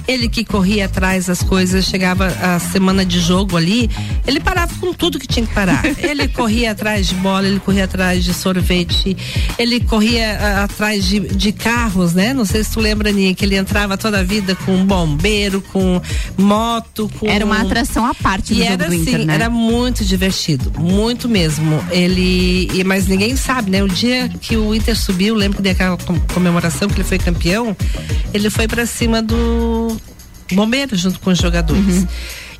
[0.06, 3.88] Ele que corria atrás das coisas, chegava a semana de jogo ali,
[4.26, 5.82] ele parava com tudo que tinha que parar.
[5.98, 9.16] ele corria atrás de bola, ele corria atrás de sorvete,
[9.58, 12.32] ele corria a, atrás de, de carros, né?
[12.32, 16.00] Não sei se tu lembra, Ninha, que ele entrava toda a vida com bombeiro, com
[16.36, 17.28] moto, com.
[17.28, 19.34] Era uma atração à parte do e era do Inter, assim, né?
[19.34, 21.82] Era muito divertido, muito mesmo.
[21.90, 22.68] Ele.
[22.72, 23.82] E, mas ninguém sabe, né?
[23.82, 25.96] O dia que o Inter subiu, lembro que daquela
[26.32, 27.76] comemoração que ele foi campeão,
[28.32, 29.96] ele foi para cima do
[30.52, 31.98] bombeiro junto com os jogadores.
[31.98, 32.06] Uhum.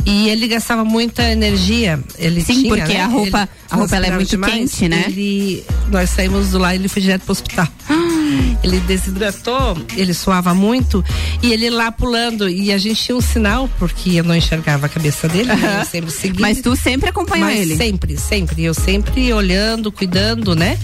[0.07, 2.01] E ele gastava muita energia.
[2.19, 3.01] Ele Sim, tinha, porque né?
[3.03, 5.05] a roupa, ele a roupa ela é muito demais, quente, né?
[5.09, 7.69] Ele, nós saímos do lá e ele foi direto pro hospital.
[8.63, 11.05] ele desidratou, ele suava muito
[11.43, 14.89] e ele lá pulando e a gente tinha um sinal porque eu não enxergava a
[14.89, 15.81] cabeça dele, né?
[15.81, 16.41] eu sempre seguia.
[16.41, 17.77] Mas tu sempre acompanhou Mas ele?
[17.77, 18.65] Sempre, sempre.
[18.65, 20.79] Eu sempre olhando, cuidando, né?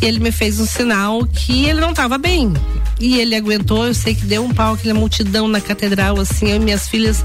[0.00, 2.52] E ele me fez um sinal que ele não estava bem.
[3.00, 6.56] E ele aguentou, eu sei que deu um pau, aquela multidão na catedral, assim, eu
[6.56, 7.24] e minhas filhas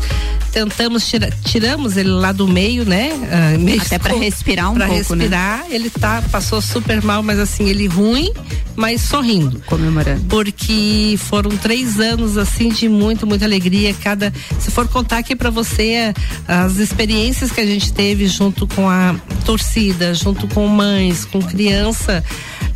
[0.52, 3.12] tentamos tirar, tiramos ele lá do meio, né?
[3.32, 5.66] Ah, meio Até para respirar um pra pouco, respirar, né?
[5.72, 8.32] ele tá, passou super mal, mas assim, ele ruim,
[8.76, 9.60] mas sorrindo.
[9.66, 10.22] Comemorando.
[10.30, 13.96] Porque foram três anos, assim, de muito, muita alegria.
[13.96, 16.14] Cada, se for contar aqui para você
[16.48, 22.24] as experiências que a gente teve junto com a torcida, junto com mães, com criança,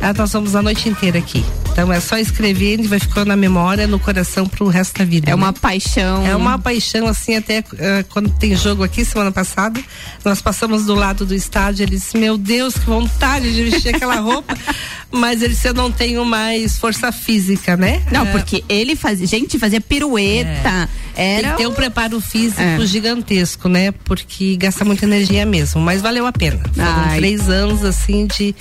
[0.00, 1.44] ah, nós vamos a noite inteira aqui.
[1.72, 5.28] Então é só escrever e vai ficando na memória, no coração pro resto da vida.
[5.28, 5.34] É né?
[5.34, 6.26] uma paixão.
[6.26, 9.80] É uma paixão, assim, até uh, quando tem jogo aqui, semana passada,
[10.24, 14.16] nós passamos do lado do estádio, ele disse, meu Deus, que vontade de vestir aquela
[14.16, 14.56] roupa.
[15.10, 18.02] Mas ele disse, eu não tenho mais força física, né?
[18.10, 18.32] Não, é.
[18.32, 20.88] porque ele fazia, gente, fazia pirueta.
[20.94, 21.08] É.
[21.18, 22.86] Era Tem que ter um preparo físico é.
[22.86, 23.90] gigantesco, né?
[24.04, 26.60] Porque gasta muita energia mesmo, mas valeu a pena.
[26.72, 27.18] Foram Ai.
[27.18, 28.54] três anos, assim, de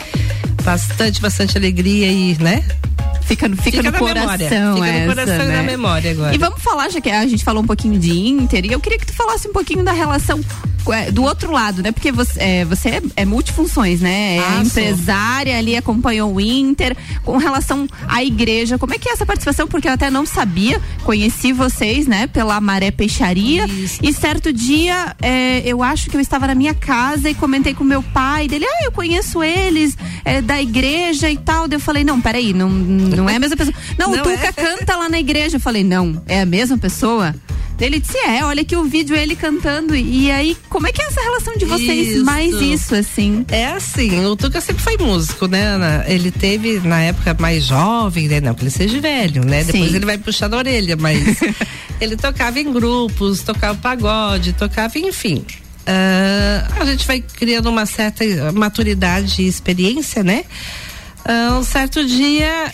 [0.63, 1.21] bastante, bastante
[1.55, 2.63] alegria e, né?
[3.27, 4.47] Fica, fica, Fica no na coração memória.
[4.47, 5.55] Fica essa, no coração e né?
[5.57, 6.33] na memória agora.
[6.33, 8.97] E vamos falar, já que a gente falou um pouquinho de Inter, e eu queria
[8.97, 10.39] que tu falasse um pouquinho da relação
[10.93, 11.91] é, do outro lado, né?
[11.91, 14.37] Porque você é, você é, é multifunções, né?
[14.37, 14.81] É Ah, sou.
[14.81, 16.95] empresária ali, acompanhou o Inter.
[17.23, 19.67] Com relação à igreja, como é que é essa participação?
[19.67, 22.27] Porque eu até não sabia, conheci vocês, né?
[22.27, 23.65] Pela Maré Peixaria.
[23.65, 23.99] Isso.
[24.01, 27.83] E certo dia, é, eu acho que eu estava na minha casa e comentei com
[27.83, 31.67] meu pai dele, ah, eu conheço eles, é, da igreja e tal.
[31.67, 33.75] Daí eu falei, não, peraí, não, não é a mesma pessoa.
[33.97, 34.51] Não, Não o Tuca é.
[34.53, 35.57] canta lá na igreja.
[35.57, 37.33] Eu falei, não, é a mesma pessoa?
[37.79, 39.95] Ele disse, é, olha aqui o vídeo ele cantando.
[39.95, 42.07] E aí, como é que é essa relação de vocês?
[42.07, 42.25] Isso.
[42.25, 43.45] Mais isso, assim.
[43.49, 46.03] É assim, o Tuca sempre foi músico, né, Ana?
[46.07, 48.41] Ele teve, na época mais jovem, né?
[48.41, 49.63] Não que ele seja velho, né?
[49.63, 49.95] Depois Sim.
[49.95, 51.37] ele vai puxar da orelha, mas
[52.01, 55.45] ele tocava em grupos, tocava pagode, tocava, enfim.
[55.85, 60.45] ah, a gente vai criando uma certa maturidade e experiência, né?
[61.57, 62.73] Um certo dia,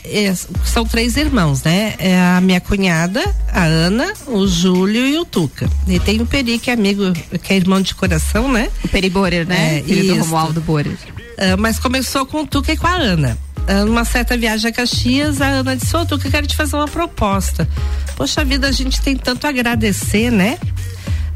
[0.64, 1.96] são três irmãos, né?
[1.98, 5.68] É a minha cunhada, a Ana, o Júlio e o Tuca.
[5.88, 8.70] E tem o Peri, que é amigo, que é irmão de coração, né?
[8.84, 9.80] O Peri Borer, né?
[9.80, 10.22] É, Filho do.
[10.22, 10.98] Romualdo Borer.
[11.38, 13.38] Ah, mas começou com o Tuca e com a Ana.
[13.68, 16.76] Ah, numa certa viagem a Caxias, a Ana disse: Ô, Tuca, eu quero te fazer
[16.76, 17.68] uma proposta.
[18.16, 20.60] Poxa vida, a gente tem tanto a agradecer, né?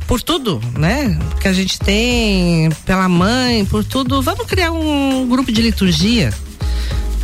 [0.05, 1.17] Por tudo, né?
[1.41, 4.21] Que a gente tem, pela mãe, por tudo.
[4.21, 6.31] Vamos criar um grupo de liturgia.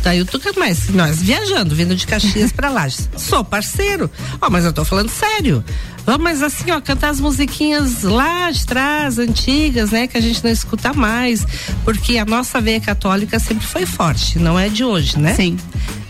[0.04, 2.86] Daí o Tuca, mas nós viajando, vindo de Caxias pra lá.
[3.16, 4.10] Sou parceiro.
[4.38, 5.64] Ó, mas eu tô falando sério.
[6.04, 10.06] Vamos, mas assim, ó, cantar as musiquinhas lá de trás, antigas, né?
[10.06, 11.46] Que a gente não escuta mais.
[11.84, 15.34] Porque a nossa veia católica sempre foi forte, não é de hoje, né?
[15.34, 15.56] Sim.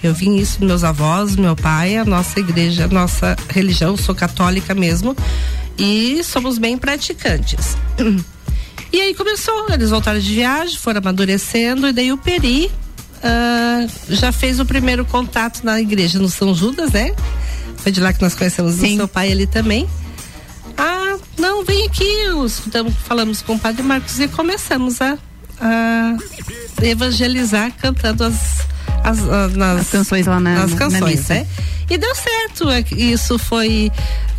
[0.02, 4.12] Eu vim isso dos meus avós, meu pai, a nossa igreja, a nossa religião, sou
[4.12, 5.16] católica mesmo.
[5.78, 7.76] E somos bem praticantes.
[8.92, 12.70] E aí começou, eles voltaram de viagem, foram amadurecendo, e daí o Peri
[13.26, 17.14] ah, já fez o primeiro contato na igreja no São Judas, né?
[17.78, 19.88] Foi de lá que nós conhecemos o seu pai ali também.
[20.76, 22.04] Ah, não, vem aqui,
[22.44, 25.16] escutamos, falamos com o padre Marcos e começamos a,
[25.58, 26.16] a
[26.82, 28.66] evangelizar cantando as,
[29.04, 31.34] as, as, nas, As canções lá na- nas na canções, missa.
[31.34, 31.46] né?
[31.90, 33.92] E deu certo, é isso foi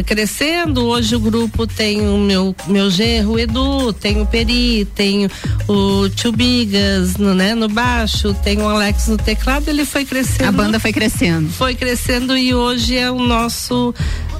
[0.05, 0.85] crescendo.
[0.85, 5.29] Hoje o grupo tem o meu, meu genro, o Edu, tem o Peri, tem
[5.67, 9.69] o Tio Bigas no, né, no baixo, tem o Alex no teclado.
[9.69, 10.47] Ele foi crescendo.
[10.49, 11.47] A banda foi crescendo.
[11.51, 13.93] Foi crescendo e hoje é o nosso.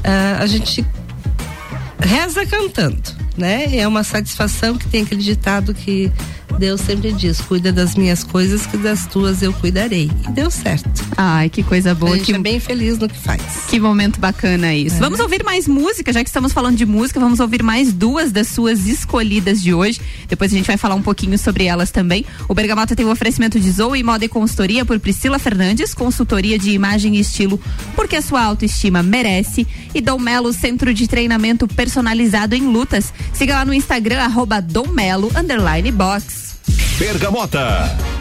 [0.03, 0.83] ah, a gente
[1.99, 3.01] reza cantando,
[3.37, 3.77] né?
[3.77, 6.11] É uma satisfação que tem aquele ditado que
[6.57, 10.09] Deus sempre diz: cuida das minhas coisas, que das tuas eu cuidarei.
[10.27, 10.89] E deu certo.
[11.17, 12.13] Ai, que coisa boa.
[12.13, 13.41] A gente que, é bem feliz no que faz.
[13.67, 14.95] que momento bacana isso.
[14.95, 14.99] É.
[14.99, 18.47] Vamos ouvir mais música, já que estamos falando de música, vamos ouvir mais duas das
[18.47, 19.99] suas escolhidas de hoje.
[20.27, 22.25] Depois a gente vai falar um pouquinho sobre elas também.
[22.47, 26.71] O Bergamota tem o oferecimento de Zoe Moda e Consultoria por Priscila Fernandes, consultoria de
[26.71, 27.59] imagem e estilo,
[27.95, 29.67] porque a sua autoestima merece.
[29.93, 33.13] E Dom Melo, centro de treinamento personalizado em lutas.
[33.33, 36.44] Siga lá no Instagram, arroba Dom Melo, underline box.
[36.99, 38.14] Bergamota.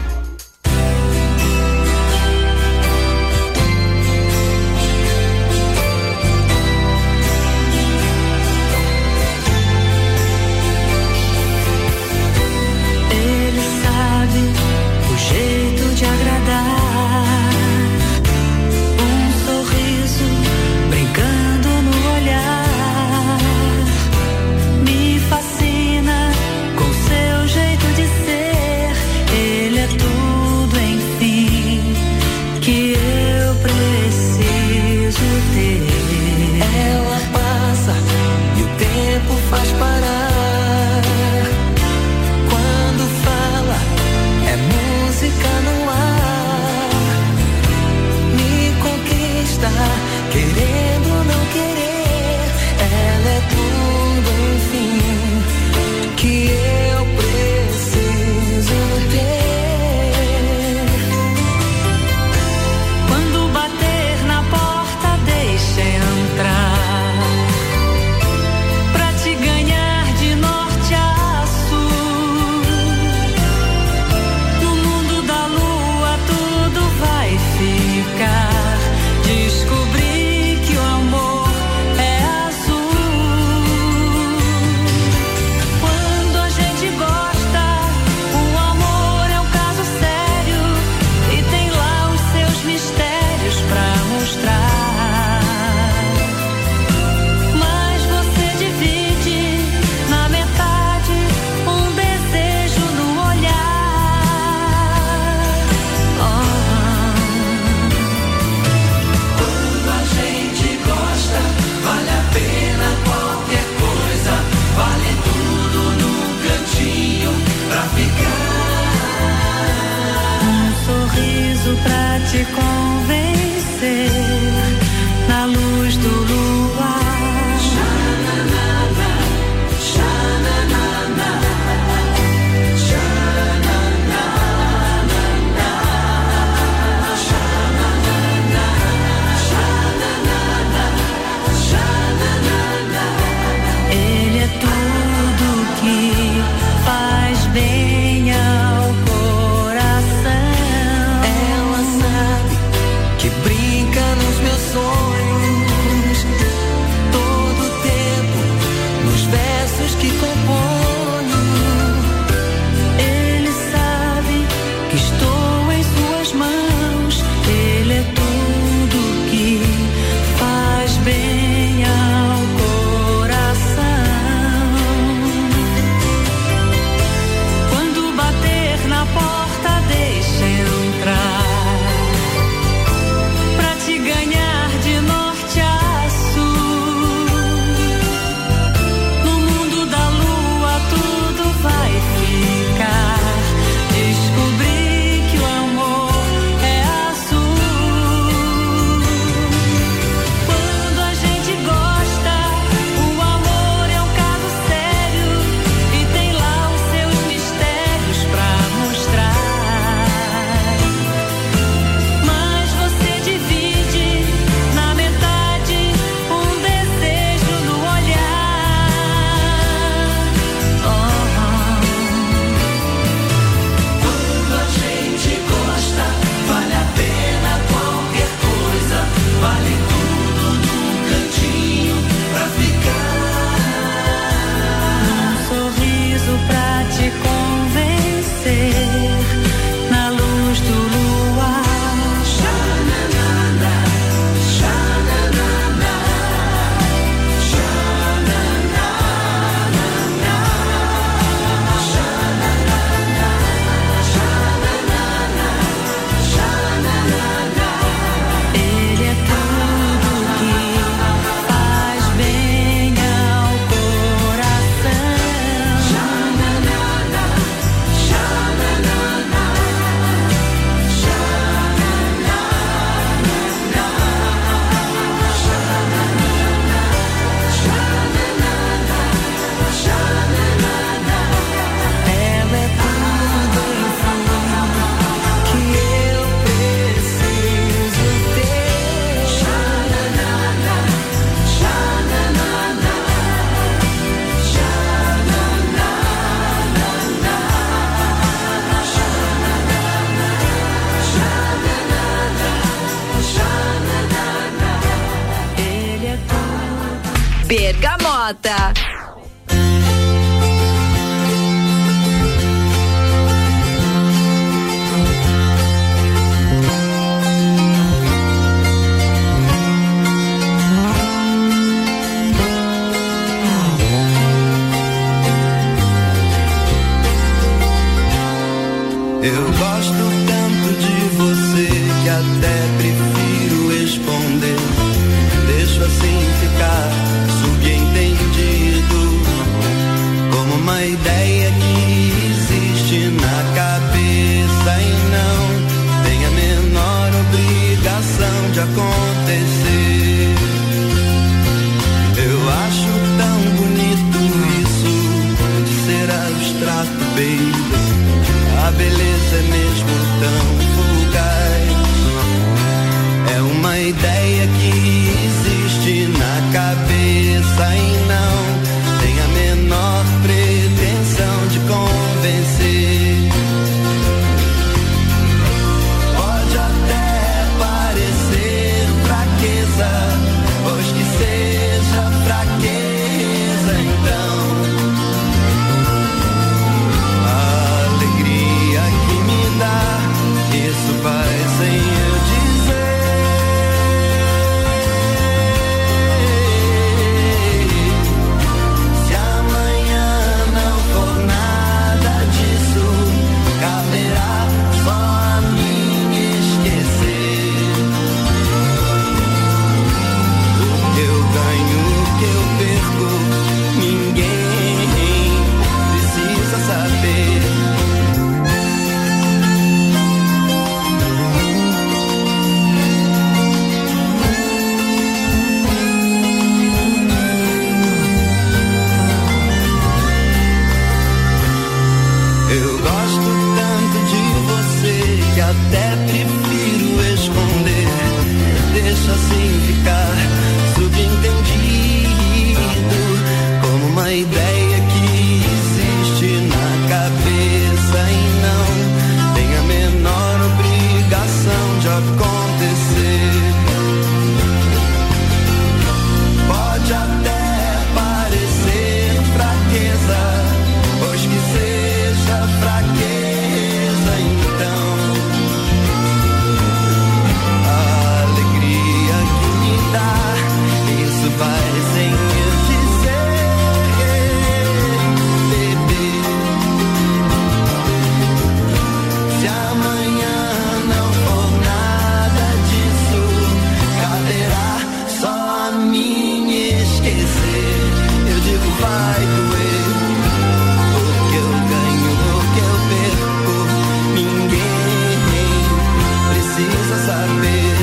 [496.95, 497.74] Precisa saber.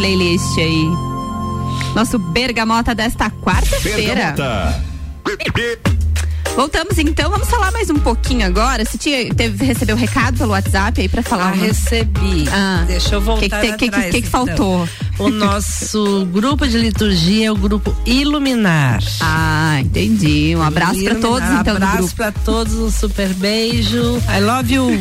[0.00, 0.88] Playlist aí.
[1.94, 4.34] Nosso Bergamota desta quarta-feira.
[6.56, 8.82] Voltamos então, vamos falar mais um pouquinho agora.
[8.84, 11.50] Você tinha, teve, recebeu recado pelo WhatsApp aí pra falar?
[11.50, 12.48] Ah, uma- recebi.
[12.50, 12.84] Ah.
[12.86, 14.88] Deixa eu voltar Que que que que- atrás, que que então.
[15.20, 19.02] O nosso grupo de liturgia é o grupo Iluminar.
[19.20, 20.54] Ah, entendi.
[20.56, 21.20] Um abraço Iluminar.
[21.20, 24.16] todos, então, do Abraço pra todos, um super beijo.
[24.28, 24.86] I love you.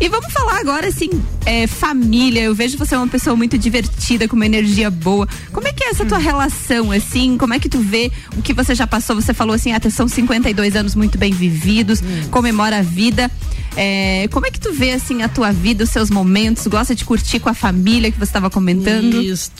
[0.00, 1.08] E vamos falar agora, assim,
[1.46, 2.42] é, família.
[2.42, 5.26] Eu vejo você uma pessoa muito divertida, com uma energia boa.
[5.52, 6.08] Como é que é essa Hum.
[6.08, 7.36] tua relação, assim?
[7.38, 9.16] Como é que tu vê o que você já passou?
[9.16, 12.28] Você falou assim, ah, são 52 anos muito bem vividos, Hum.
[12.30, 13.30] comemora a vida.
[13.76, 16.66] É, como é que tu vê, assim, a tua vida, os seus momentos?
[16.66, 19.20] Gosta de curtir com a família que você estava comentando?
[19.22, 19.50] Isso.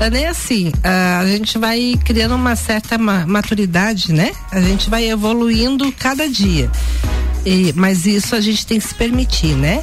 [0.00, 4.32] É assim, a gente vai criando uma certa ma- maturidade, né?
[4.50, 6.70] A gente vai evoluindo cada dia.
[7.44, 9.82] E- mas isso a gente tem que se permitir, né?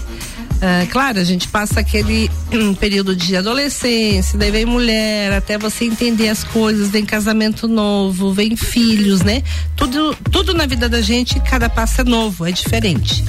[0.62, 5.86] Ah, claro, a gente passa aquele hum, período de adolescência, daí vem mulher, até você
[5.86, 9.44] entender as coisas, vem casamento novo, vem filhos, né?
[9.76, 13.24] Tudo, tudo na vida da gente, cada passo é novo, é diferente.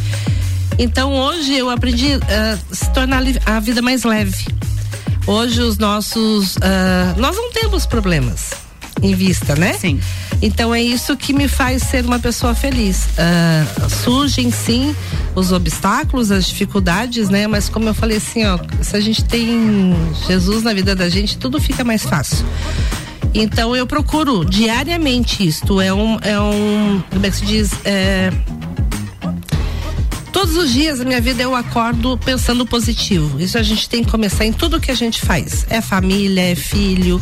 [0.79, 4.47] Então hoje eu aprendi a se tornar a vida mais leve.
[5.27, 6.57] Hoje os nossos.
[6.62, 8.65] ah, nós não temos problemas
[9.03, 9.74] em vista, né?
[9.74, 10.01] Sim.
[10.40, 13.09] Então é isso que me faz ser uma pessoa feliz.
[13.18, 14.94] Ah, surgem sim
[15.34, 17.47] os obstáculos, as dificuldades, né?
[17.47, 19.94] Mas como eu falei assim, ó, se a gente tem
[20.26, 22.44] Jesus na vida da gente, tudo fica mais fácil.
[23.34, 25.80] Então eu procuro diariamente isto.
[25.80, 27.70] É um, é um, como é que se diz?
[27.84, 28.32] É,
[30.57, 33.38] Todos os dias da minha vida eu acordo pensando positivo.
[33.38, 35.66] Isso a gente tem que começar em tudo que a gente faz.
[35.68, 37.20] É família, é filho,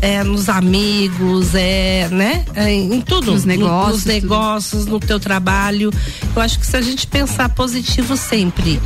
[0.00, 2.44] é nos amigos, é, né?
[2.54, 3.32] É em tudo.
[3.32, 5.92] Nos No- negócios, Nos negócios, no teu trabalho.
[6.34, 8.80] Eu acho que se a gente pensar positivo sempre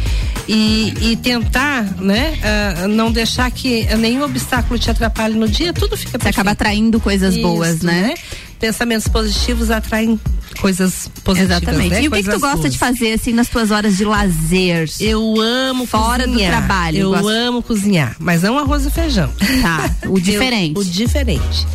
[0.49, 2.39] e, e tentar, né?
[2.43, 6.99] ah, não deixar que nenhum obstáculo te atrapalhe no dia, tudo fica Você acaba atraindo
[7.01, 8.15] coisas boas, Isso, né?
[8.61, 10.21] Pensamentos positivos atraem
[10.61, 11.57] coisas positivas.
[11.63, 11.91] Exatamente.
[11.91, 12.03] né?
[12.03, 12.73] E o que, que tu gosta boas.
[12.73, 14.89] de fazer assim nas tuas horas de lazer?
[15.01, 16.51] Eu amo Fora do cozinhar.
[16.59, 16.99] trabalho.
[16.99, 19.33] Eu gosto- amo cozinhar, mas não arroz e feijão.
[19.63, 20.75] Tá, o diferente.
[20.77, 21.67] Eu- o diferente.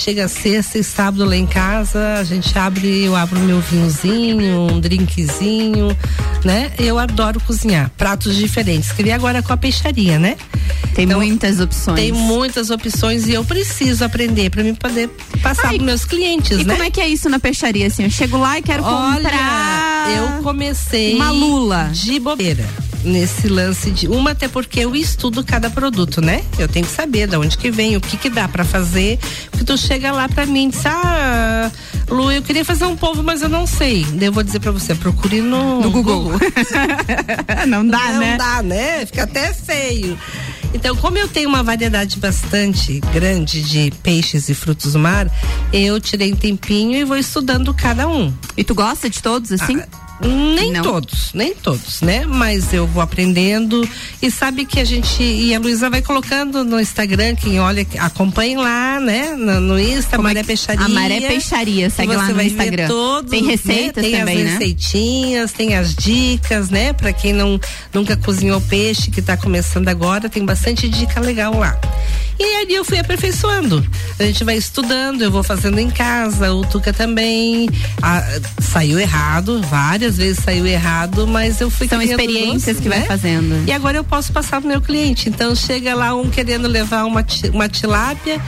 [0.00, 4.80] Chega sexta e sábado lá em casa, a gente abre, eu abro meu vinhozinho, um
[4.80, 5.94] drinkzinho,
[6.42, 6.72] né?
[6.78, 8.92] Eu adoro cozinhar, pratos diferentes.
[8.92, 10.38] Queria agora com a peixaria, né?
[10.94, 11.96] Tem muitas opções.
[12.00, 15.10] Tem muitas opções e eu preciso aprender para mim poder
[15.42, 16.72] passar para meus clientes, E né?
[16.74, 18.04] como é que é isso na peixaria, assim?
[18.04, 20.06] Eu chego lá e quero comprar.
[20.08, 21.90] Olha, eu comecei Uma lula.
[21.92, 22.64] de bobeira
[23.04, 26.42] nesse lance de uma até porque eu estudo cada produto, né?
[26.58, 29.18] Eu tenho que saber de onde que vem, o que que dá pra fazer.
[29.50, 31.70] Porque tu chega lá pra mim e diz: "Ah,
[32.08, 34.04] Lu, eu queria fazer um polvo, mas eu não sei".
[34.12, 36.32] Daí eu vou dizer pra você, procure no, No Google.
[37.66, 38.30] não dá, não né?
[38.30, 39.06] Não dá, né?
[39.06, 40.18] Fica até feio.
[40.72, 45.28] Então, como eu tenho uma variedade bastante grande de peixes e frutos do mar,
[45.72, 48.32] eu tirei um tempinho e vou estudando cada um.
[48.56, 49.80] E tu gosta de todos, assim?
[50.22, 50.82] Nem Não?
[50.82, 52.24] todos, nem todos, né?
[52.26, 53.88] Mas eu vou aprendendo
[54.20, 58.56] e sabe que a gente e a Luísa vai colocando no Instagram, quem olha, acompanhe
[58.56, 59.34] lá, né?
[59.36, 60.84] No, no Insta, Como é Maré que- Peixaria.
[60.84, 62.88] a Maré Peixaria, segue lá no vai ver Instagram.
[62.88, 63.50] Todos, Tem né?
[63.52, 64.50] receitas tem também, as né?
[64.52, 66.92] receitinhas, tem as dicas, né?
[66.92, 67.58] Pra quem não
[67.92, 71.78] nunca cozinhou peixe, que tá começando agora, tem bastante dica legal lá.
[72.38, 73.86] E ali eu fui aperfeiçoando.
[74.18, 77.68] A gente vai estudando, eu vou fazendo em casa, o Tuca também.
[78.00, 78.22] Ah,
[78.58, 83.06] saiu errado, várias vezes saiu errado, mas eu fui São experiências que vai né?
[83.06, 83.68] fazendo.
[83.68, 85.28] E agora eu posso passar pro meu cliente.
[85.28, 88.40] Então chega lá um querendo levar uma, uma tilápia.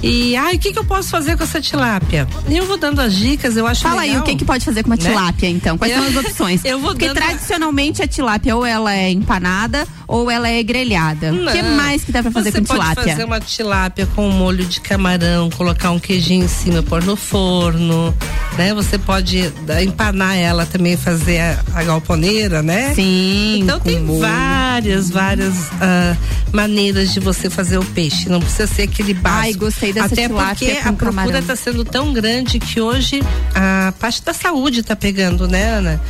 [0.00, 2.28] E, ai, o que, que eu posso fazer com essa tilápia?
[2.48, 4.22] Eu vou dando as dicas, eu acho Fala aí legal.
[4.22, 5.02] o que, que pode fazer com uma Né?
[5.02, 5.76] tilápia, então.
[5.76, 6.64] Quais Eu- são as opções?
[6.64, 11.32] eu vou Porque dando- tradicionalmente a tilápia ou ela é empanada ou ela é grelhada.
[11.32, 13.12] O que mais que dá pra fazer Você com pode tilápia?
[13.12, 17.14] fazer uma tilápia com um molho de camarão, colocar um queijinho em cima, pôr no
[17.14, 18.14] forno,
[18.56, 18.72] né?
[18.72, 22.94] Você pode da- empanar ela também, fazer a, a galponeira, né?
[22.94, 23.60] Sim.
[23.62, 24.20] Então tem molho.
[24.20, 26.16] várias, várias ah,
[26.52, 28.30] maneiras de você fazer o peixe.
[28.30, 29.42] Não precisa ser aquele básico.
[29.44, 33.22] Ai, gostei dessa Até tilápia porque a procura está sendo tão grande que hoje
[33.54, 36.00] a parte da saúde está pegando, né, Ana?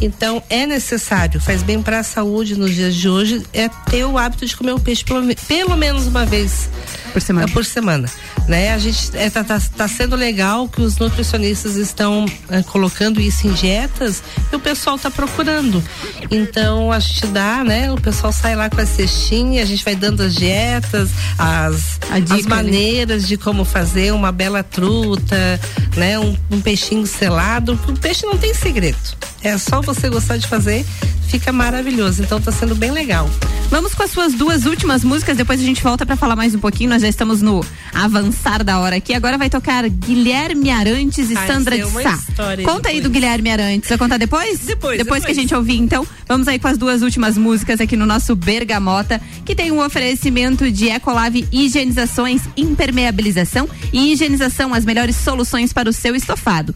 [0.00, 4.18] Então é necessário, faz bem para a saúde nos dias de hoje, é ter o
[4.18, 6.68] hábito de comer o peixe pelo, pelo menos uma vez
[7.14, 7.48] por semana.
[7.48, 8.10] por semana,
[8.48, 8.74] né?
[8.74, 13.46] A gente é, tá, tá, tá sendo legal que os nutricionistas estão é, colocando isso
[13.46, 14.20] em dietas
[14.52, 15.82] e o pessoal tá procurando.
[16.28, 17.92] Então a gente dá, né?
[17.92, 22.34] O pessoal sai lá com a cestinha, a gente vai dando as dietas, as, dica,
[22.34, 22.48] as né?
[22.48, 25.60] maneiras de como fazer uma bela truta,
[25.96, 26.18] né?
[26.18, 27.78] Um, um peixinho selado.
[27.86, 28.98] O peixe não tem segredo.
[29.40, 30.84] É só você gostar de fazer,
[31.28, 32.22] fica maravilhoso.
[32.22, 33.30] Então tá sendo bem legal.
[33.70, 36.58] Vamos com as suas duas últimas músicas, depois a gente volta pra falar mais um
[36.58, 36.90] pouquinho.
[36.90, 39.12] Nós já estamos no avançar da hora aqui.
[39.14, 42.18] Agora vai tocar Guilherme Arantes e Ai, Sandra de Sá.
[42.64, 43.02] Conta aí depois.
[43.02, 43.88] do Guilherme Arantes.
[43.88, 44.60] Vai contar depois?
[44.60, 45.36] Depois, Depois que a depois.
[45.36, 46.06] gente ouvir, então.
[46.26, 50.70] Vamos aí com as duas últimas músicas aqui no nosso Bergamota, que tem um oferecimento
[50.70, 56.74] de Ecolave Higienizações, Impermeabilização e Higienização, as melhores soluções para o seu estofado.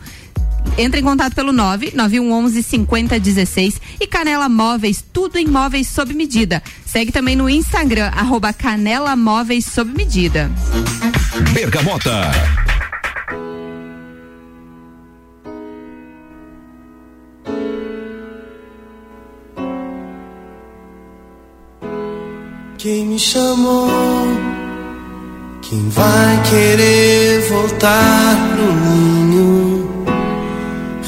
[0.77, 6.63] Entra em contato pelo 99111 5016 e Canela Móveis, tudo em móveis sob medida.
[6.87, 10.51] Segue também no Instagram, arroba Canela Móveis sob medida.
[11.53, 12.31] Bergamota.
[22.79, 23.89] Quem me chamou?
[25.63, 29.18] Quem vai querer voltar pro ninho?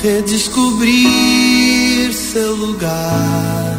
[0.02, 1.00] redescobrir
[2.12, 3.78] seu lugar.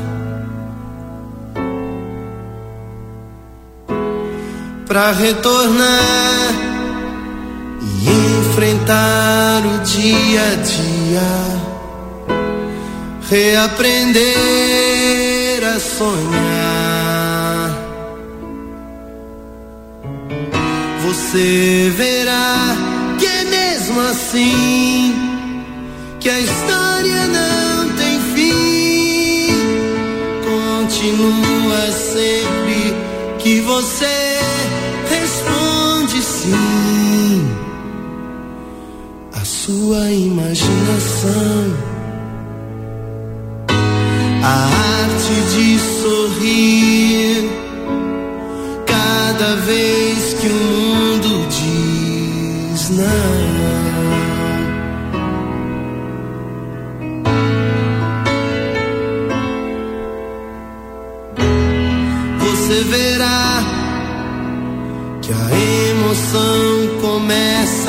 [4.85, 6.53] Pra retornar
[7.81, 8.09] e
[8.39, 11.21] enfrentar o dia a dia,
[13.29, 14.21] reaprender
[15.75, 17.71] a sonhar.
[21.03, 22.75] Você verá
[23.17, 25.30] que é mesmo assim
[26.21, 29.47] que a história não tem fim.
[30.43, 32.95] Continua sempre
[33.39, 34.39] que você
[35.09, 37.49] responde sim.
[39.33, 41.73] A sua imaginação.
[44.43, 44.69] A
[45.03, 47.40] arte de sorrir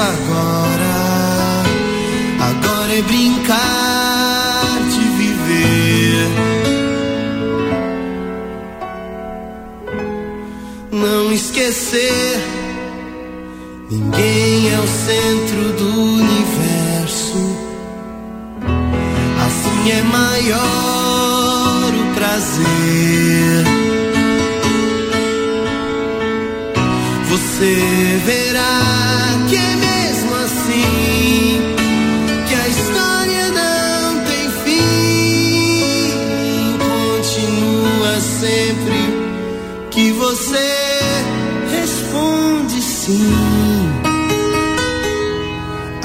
[0.02, 0.94] agora.
[2.40, 6.28] Agora é brincar de viver.
[10.90, 12.40] Não esquecer,
[13.90, 15.88] ninguém é o centro do
[16.22, 17.56] universo.
[19.46, 20.62] Assim é maior
[21.94, 23.64] o prazer.
[27.28, 29.21] Você verá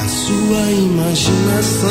[0.08, 1.90] Sua imaginação.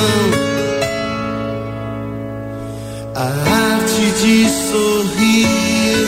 [3.15, 6.07] A arte de sorrir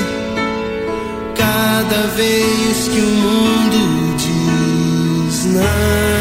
[1.36, 6.17] cada vez que o mundo diz não.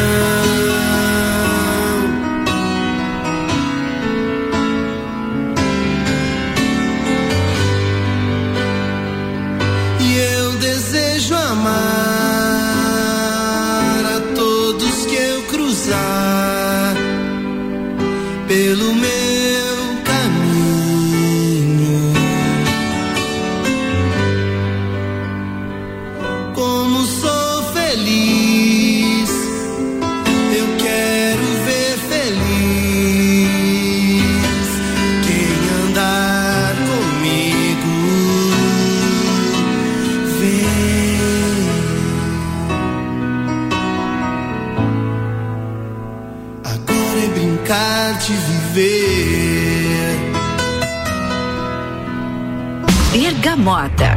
[53.88, 54.16] Bergamota.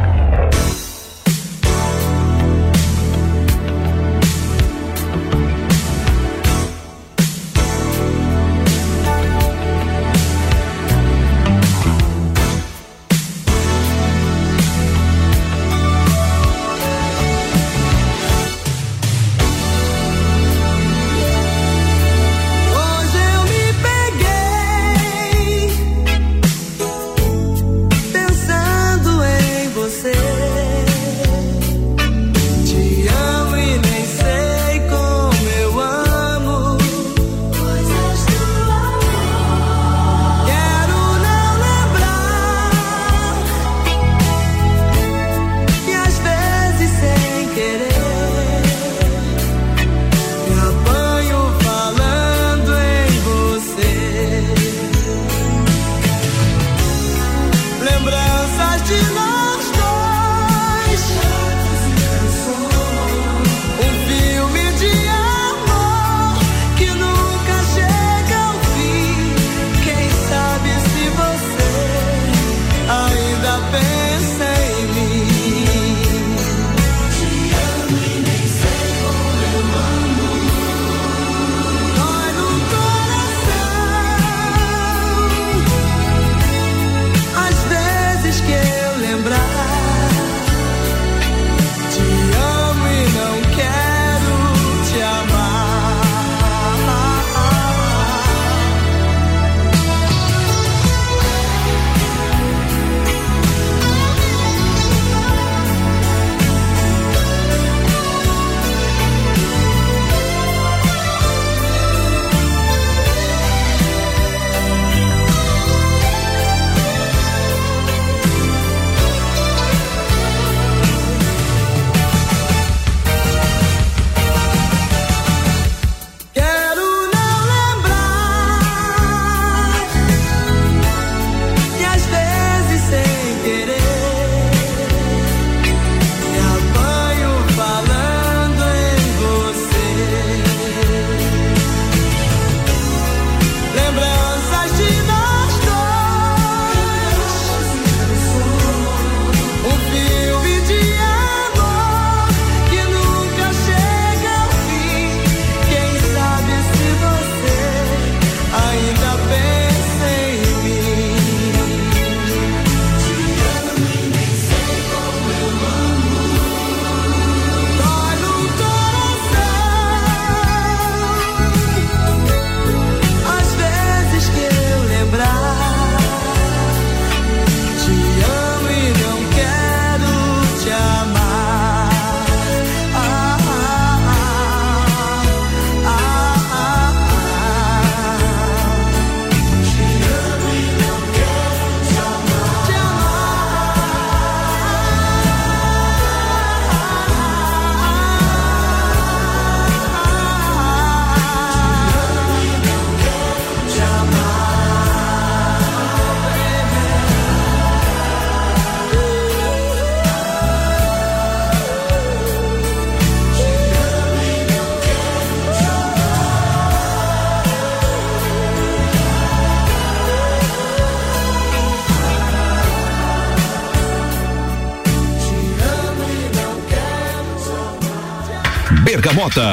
[229.21, 229.51] Bergamota.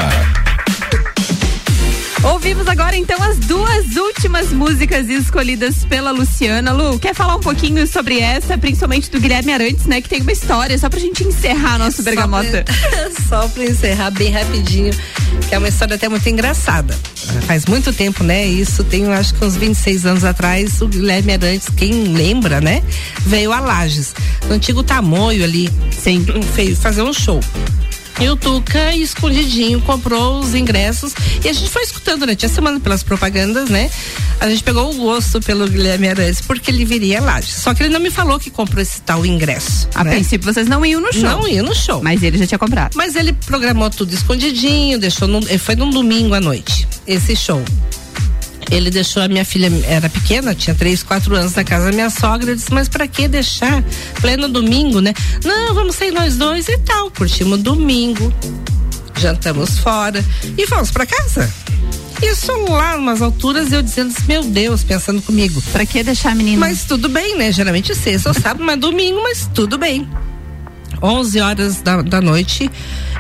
[2.25, 6.73] Ouvimos agora então as duas últimas músicas escolhidas pela Luciana.
[6.73, 10.01] Lu, quer falar um pouquinho sobre essa, principalmente do Guilherme Arantes, né?
[10.01, 12.65] Que tem uma história, só pra gente encerrar nosso Bergamota.
[13.29, 14.91] Só pra encerrar bem rapidinho,
[15.49, 16.95] que é uma história até muito engraçada.
[17.47, 18.47] Faz muito tempo, né?
[18.47, 22.83] Isso tem, acho que uns 26 anos atrás, o Guilherme Arantes, quem lembra, né?
[23.27, 24.15] Veio a Lages,
[24.49, 25.69] no antigo Tamoio ali.
[25.91, 26.25] Sim.
[26.55, 27.41] Fez fazer um show.
[28.21, 31.13] E o Tuca, escondidinho, comprou os ingressos
[31.45, 33.89] e a gente foi escutando durante a semana pelas propagandas, né?
[34.41, 37.41] A gente pegou o gosto pelo Guilherme Arantes porque ele viria lá.
[37.43, 39.89] Só que ele não me falou que comprou esse tal ingresso.
[39.95, 40.13] A né?
[40.13, 41.23] princípio vocês não iam no show.
[41.23, 42.03] Não iam no show.
[42.03, 42.95] Mas ele já tinha comprado.
[42.97, 47.63] Mas ele programou tudo escondidinho, deixou num, foi num domingo à noite, esse show.
[48.71, 52.11] Ele deixou a minha filha, era pequena, tinha três, quatro anos na casa da minha
[52.11, 52.51] sogra.
[52.51, 53.83] Eu disse, mas pra que deixar?
[54.21, 55.15] Pleno domingo, né?
[55.45, 57.11] Não, vamos sair nós dois e tal.
[57.11, 58.33] Curtimos domingo,
[59.17, 60.25] jantamos fora
[60.57, 61.51] e fomos pra casa.
[62.23, 65.63] Isso lá, umas alturas, eu dizendo, assim, meu Deus, pensando comigo.
[65.73, 66.59] Pra que deixar a menina?
[66.59, 67.53] Mas tudo bem, né?
[67.53, 70.07] Geralmente sexta ou sábado, mas domingo, mas tudo bem.
[71.03, 72.71] 11 horas da, da noite,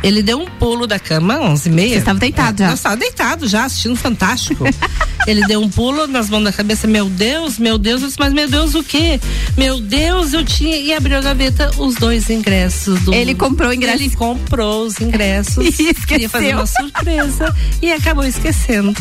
[0.02, 1.88] ele deu um pulo da cama, 11 e meia.
[1.90, 2.68] Você estava deitado já?
[2.68, 4.64] Eu estava deitado já, assistindo Fantástico.
[5.26, 8.32] ele deu um pulo nas mãos da cabeça, meu Deus, meu Deus, eu disse, mas
[8.32, 9.20] meu Deus o quê?
[9.56, 13.14] Meu Deus, eu tinha, e abriu a gaveta, os dois ingressos do...
[13.14, 14.02] Ele comprou o ingresso.
[14.02, 15.58] Ele comprou os ingressos.
[15.78, 16.20] E esqueceu.
[16.20, 18.92] Ia fazer uma surpresa e acabou esquecendo.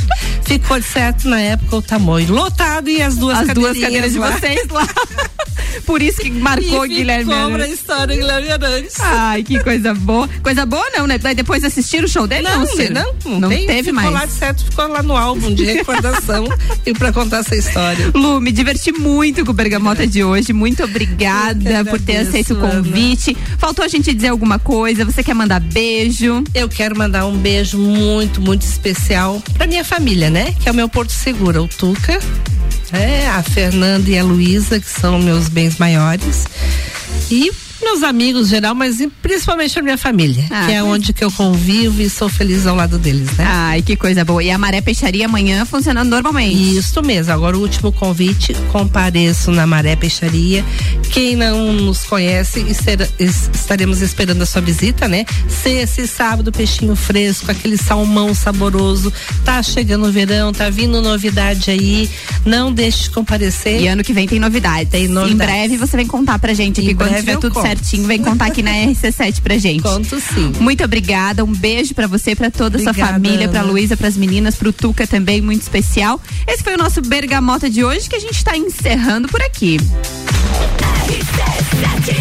[0.44, 4.20] Ficou certo na época o tamanho lotado e as duas As duas cadeirinhas cadeiras de
[4.20, 4.32] lá.
[4.32, 4.88] vocês lá.
[5.86, 7.74] Por isso que marcou E Guilherme Arantes.
[7.74, 8.96] história Guilherme Arantes.
[9.00, 10.28] Ai, que coisa boa.
[10.42, 11.18] Coisa boa não, né?
[11.36, 12.44] Depois assistir o show dele?
[12.44, 12.94] Não, Ciro?
[12.94, 14.12] não, não, não tem, teve ficou mais.
[14.12, 16.46] lá certo, ficou lá no álbum de recordação
[16.86, 18.12] e pra contar essa história.
[18.14, 20.54] Lu, me diverti muito com o Bergamota de hoje.
[20.54, 22.76] Muito obrigada por ter aceito o Ana.
[22.76, 23.36] convite.
[23.58, 25.06] Faltou a gente dizer alguma coisa?
[25.06, 26.44] Você quer mandar beijo?
[26.54, 30.54] Eu quero mandar um beijo muito, muito especial pra minha família, né?
[30.60, 32.20] Que é o meu Porto Seguro, o Tuca,
[32.92, 36.46] é, a Fernanda e a Luísa, que são meus bens maiores.
[37.30, 37.52] E
[37.82, 41.32] meus amigos em geral, mas principalmente pra minha família, Ah, que é onde que eu
[41.32, 43.46] convivo e sou feliz ao lado deles, né?
[43.48, 44.44] Ai, que coisa boa.
[44.44, 46.78] E a Maré Peixaria amanhã funcionando normalmente.
[46.78, 47.32] Isso mesmo.
[47.34, 50.64] Agora o último convite, compareço na Maré Peixaria.
[51.12, 52.66] Quem não nos conhece,
[53.54, 55.26] estaremos esperando a sua visita, né?
[55.48, 59.12] Sexta e sábado, peixinho fresco, aquele salmão saboroso.
[59.46, 62.10] Tá chegando o verão, tá vindo novidade aí.
[62.46, 63.82] Não deixe de comparecer.
[63.82, 64.90] E ano que vem tem novidades.
[64.90, 65.38] Tem Em novidades.
[65.38, 67.67] breve você vem contar pra gente aqui Em quando breve tiver tudo conto.
[67.68, 69.84] Certinho, vem contar aqui na RC7 pra gente.
[69.84, 70.52] Conto sim.
[70.60, 73.72] Muito obrigada, um beijo pra você, pra toda a sua Obrigada, família, pra Ana.
[73.72, 76.22] Luísa, pras meninas, pro Tuca também, muito especial.
[76.48, 79.78] Esse foi o nosso Bergamota de hoje que a gente tá encerrando por aqui.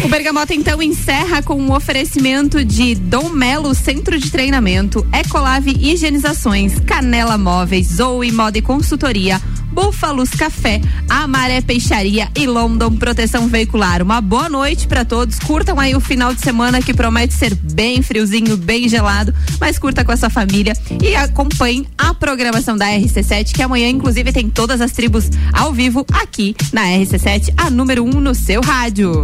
[0.03, 6.79] O Bergamota então encerra com um oferecimento de Dom Melo Centro de Treinamento, Ecolave Higienizações,
[6.85, 9.41] Canela Móveis, Zoe Moda e Consultoria,
[9.77, 14.01] Búfalos Café, Amaré Peixaria e London Proteção Veicular.
[14.01, 15.37] Uma boa noite pra todos.
[15.37, 20.03] Curtam aí o final de semana que promete ser bem friozinho, bem gelado, mas curta
[20.03, 24.81] com a sua família e acompanhe a programação da RC7, que amanhã inclusive tem todas
[24.81, 29.21] as tribos ao vivo aqui na RC7, a número 1 um no seu rádio.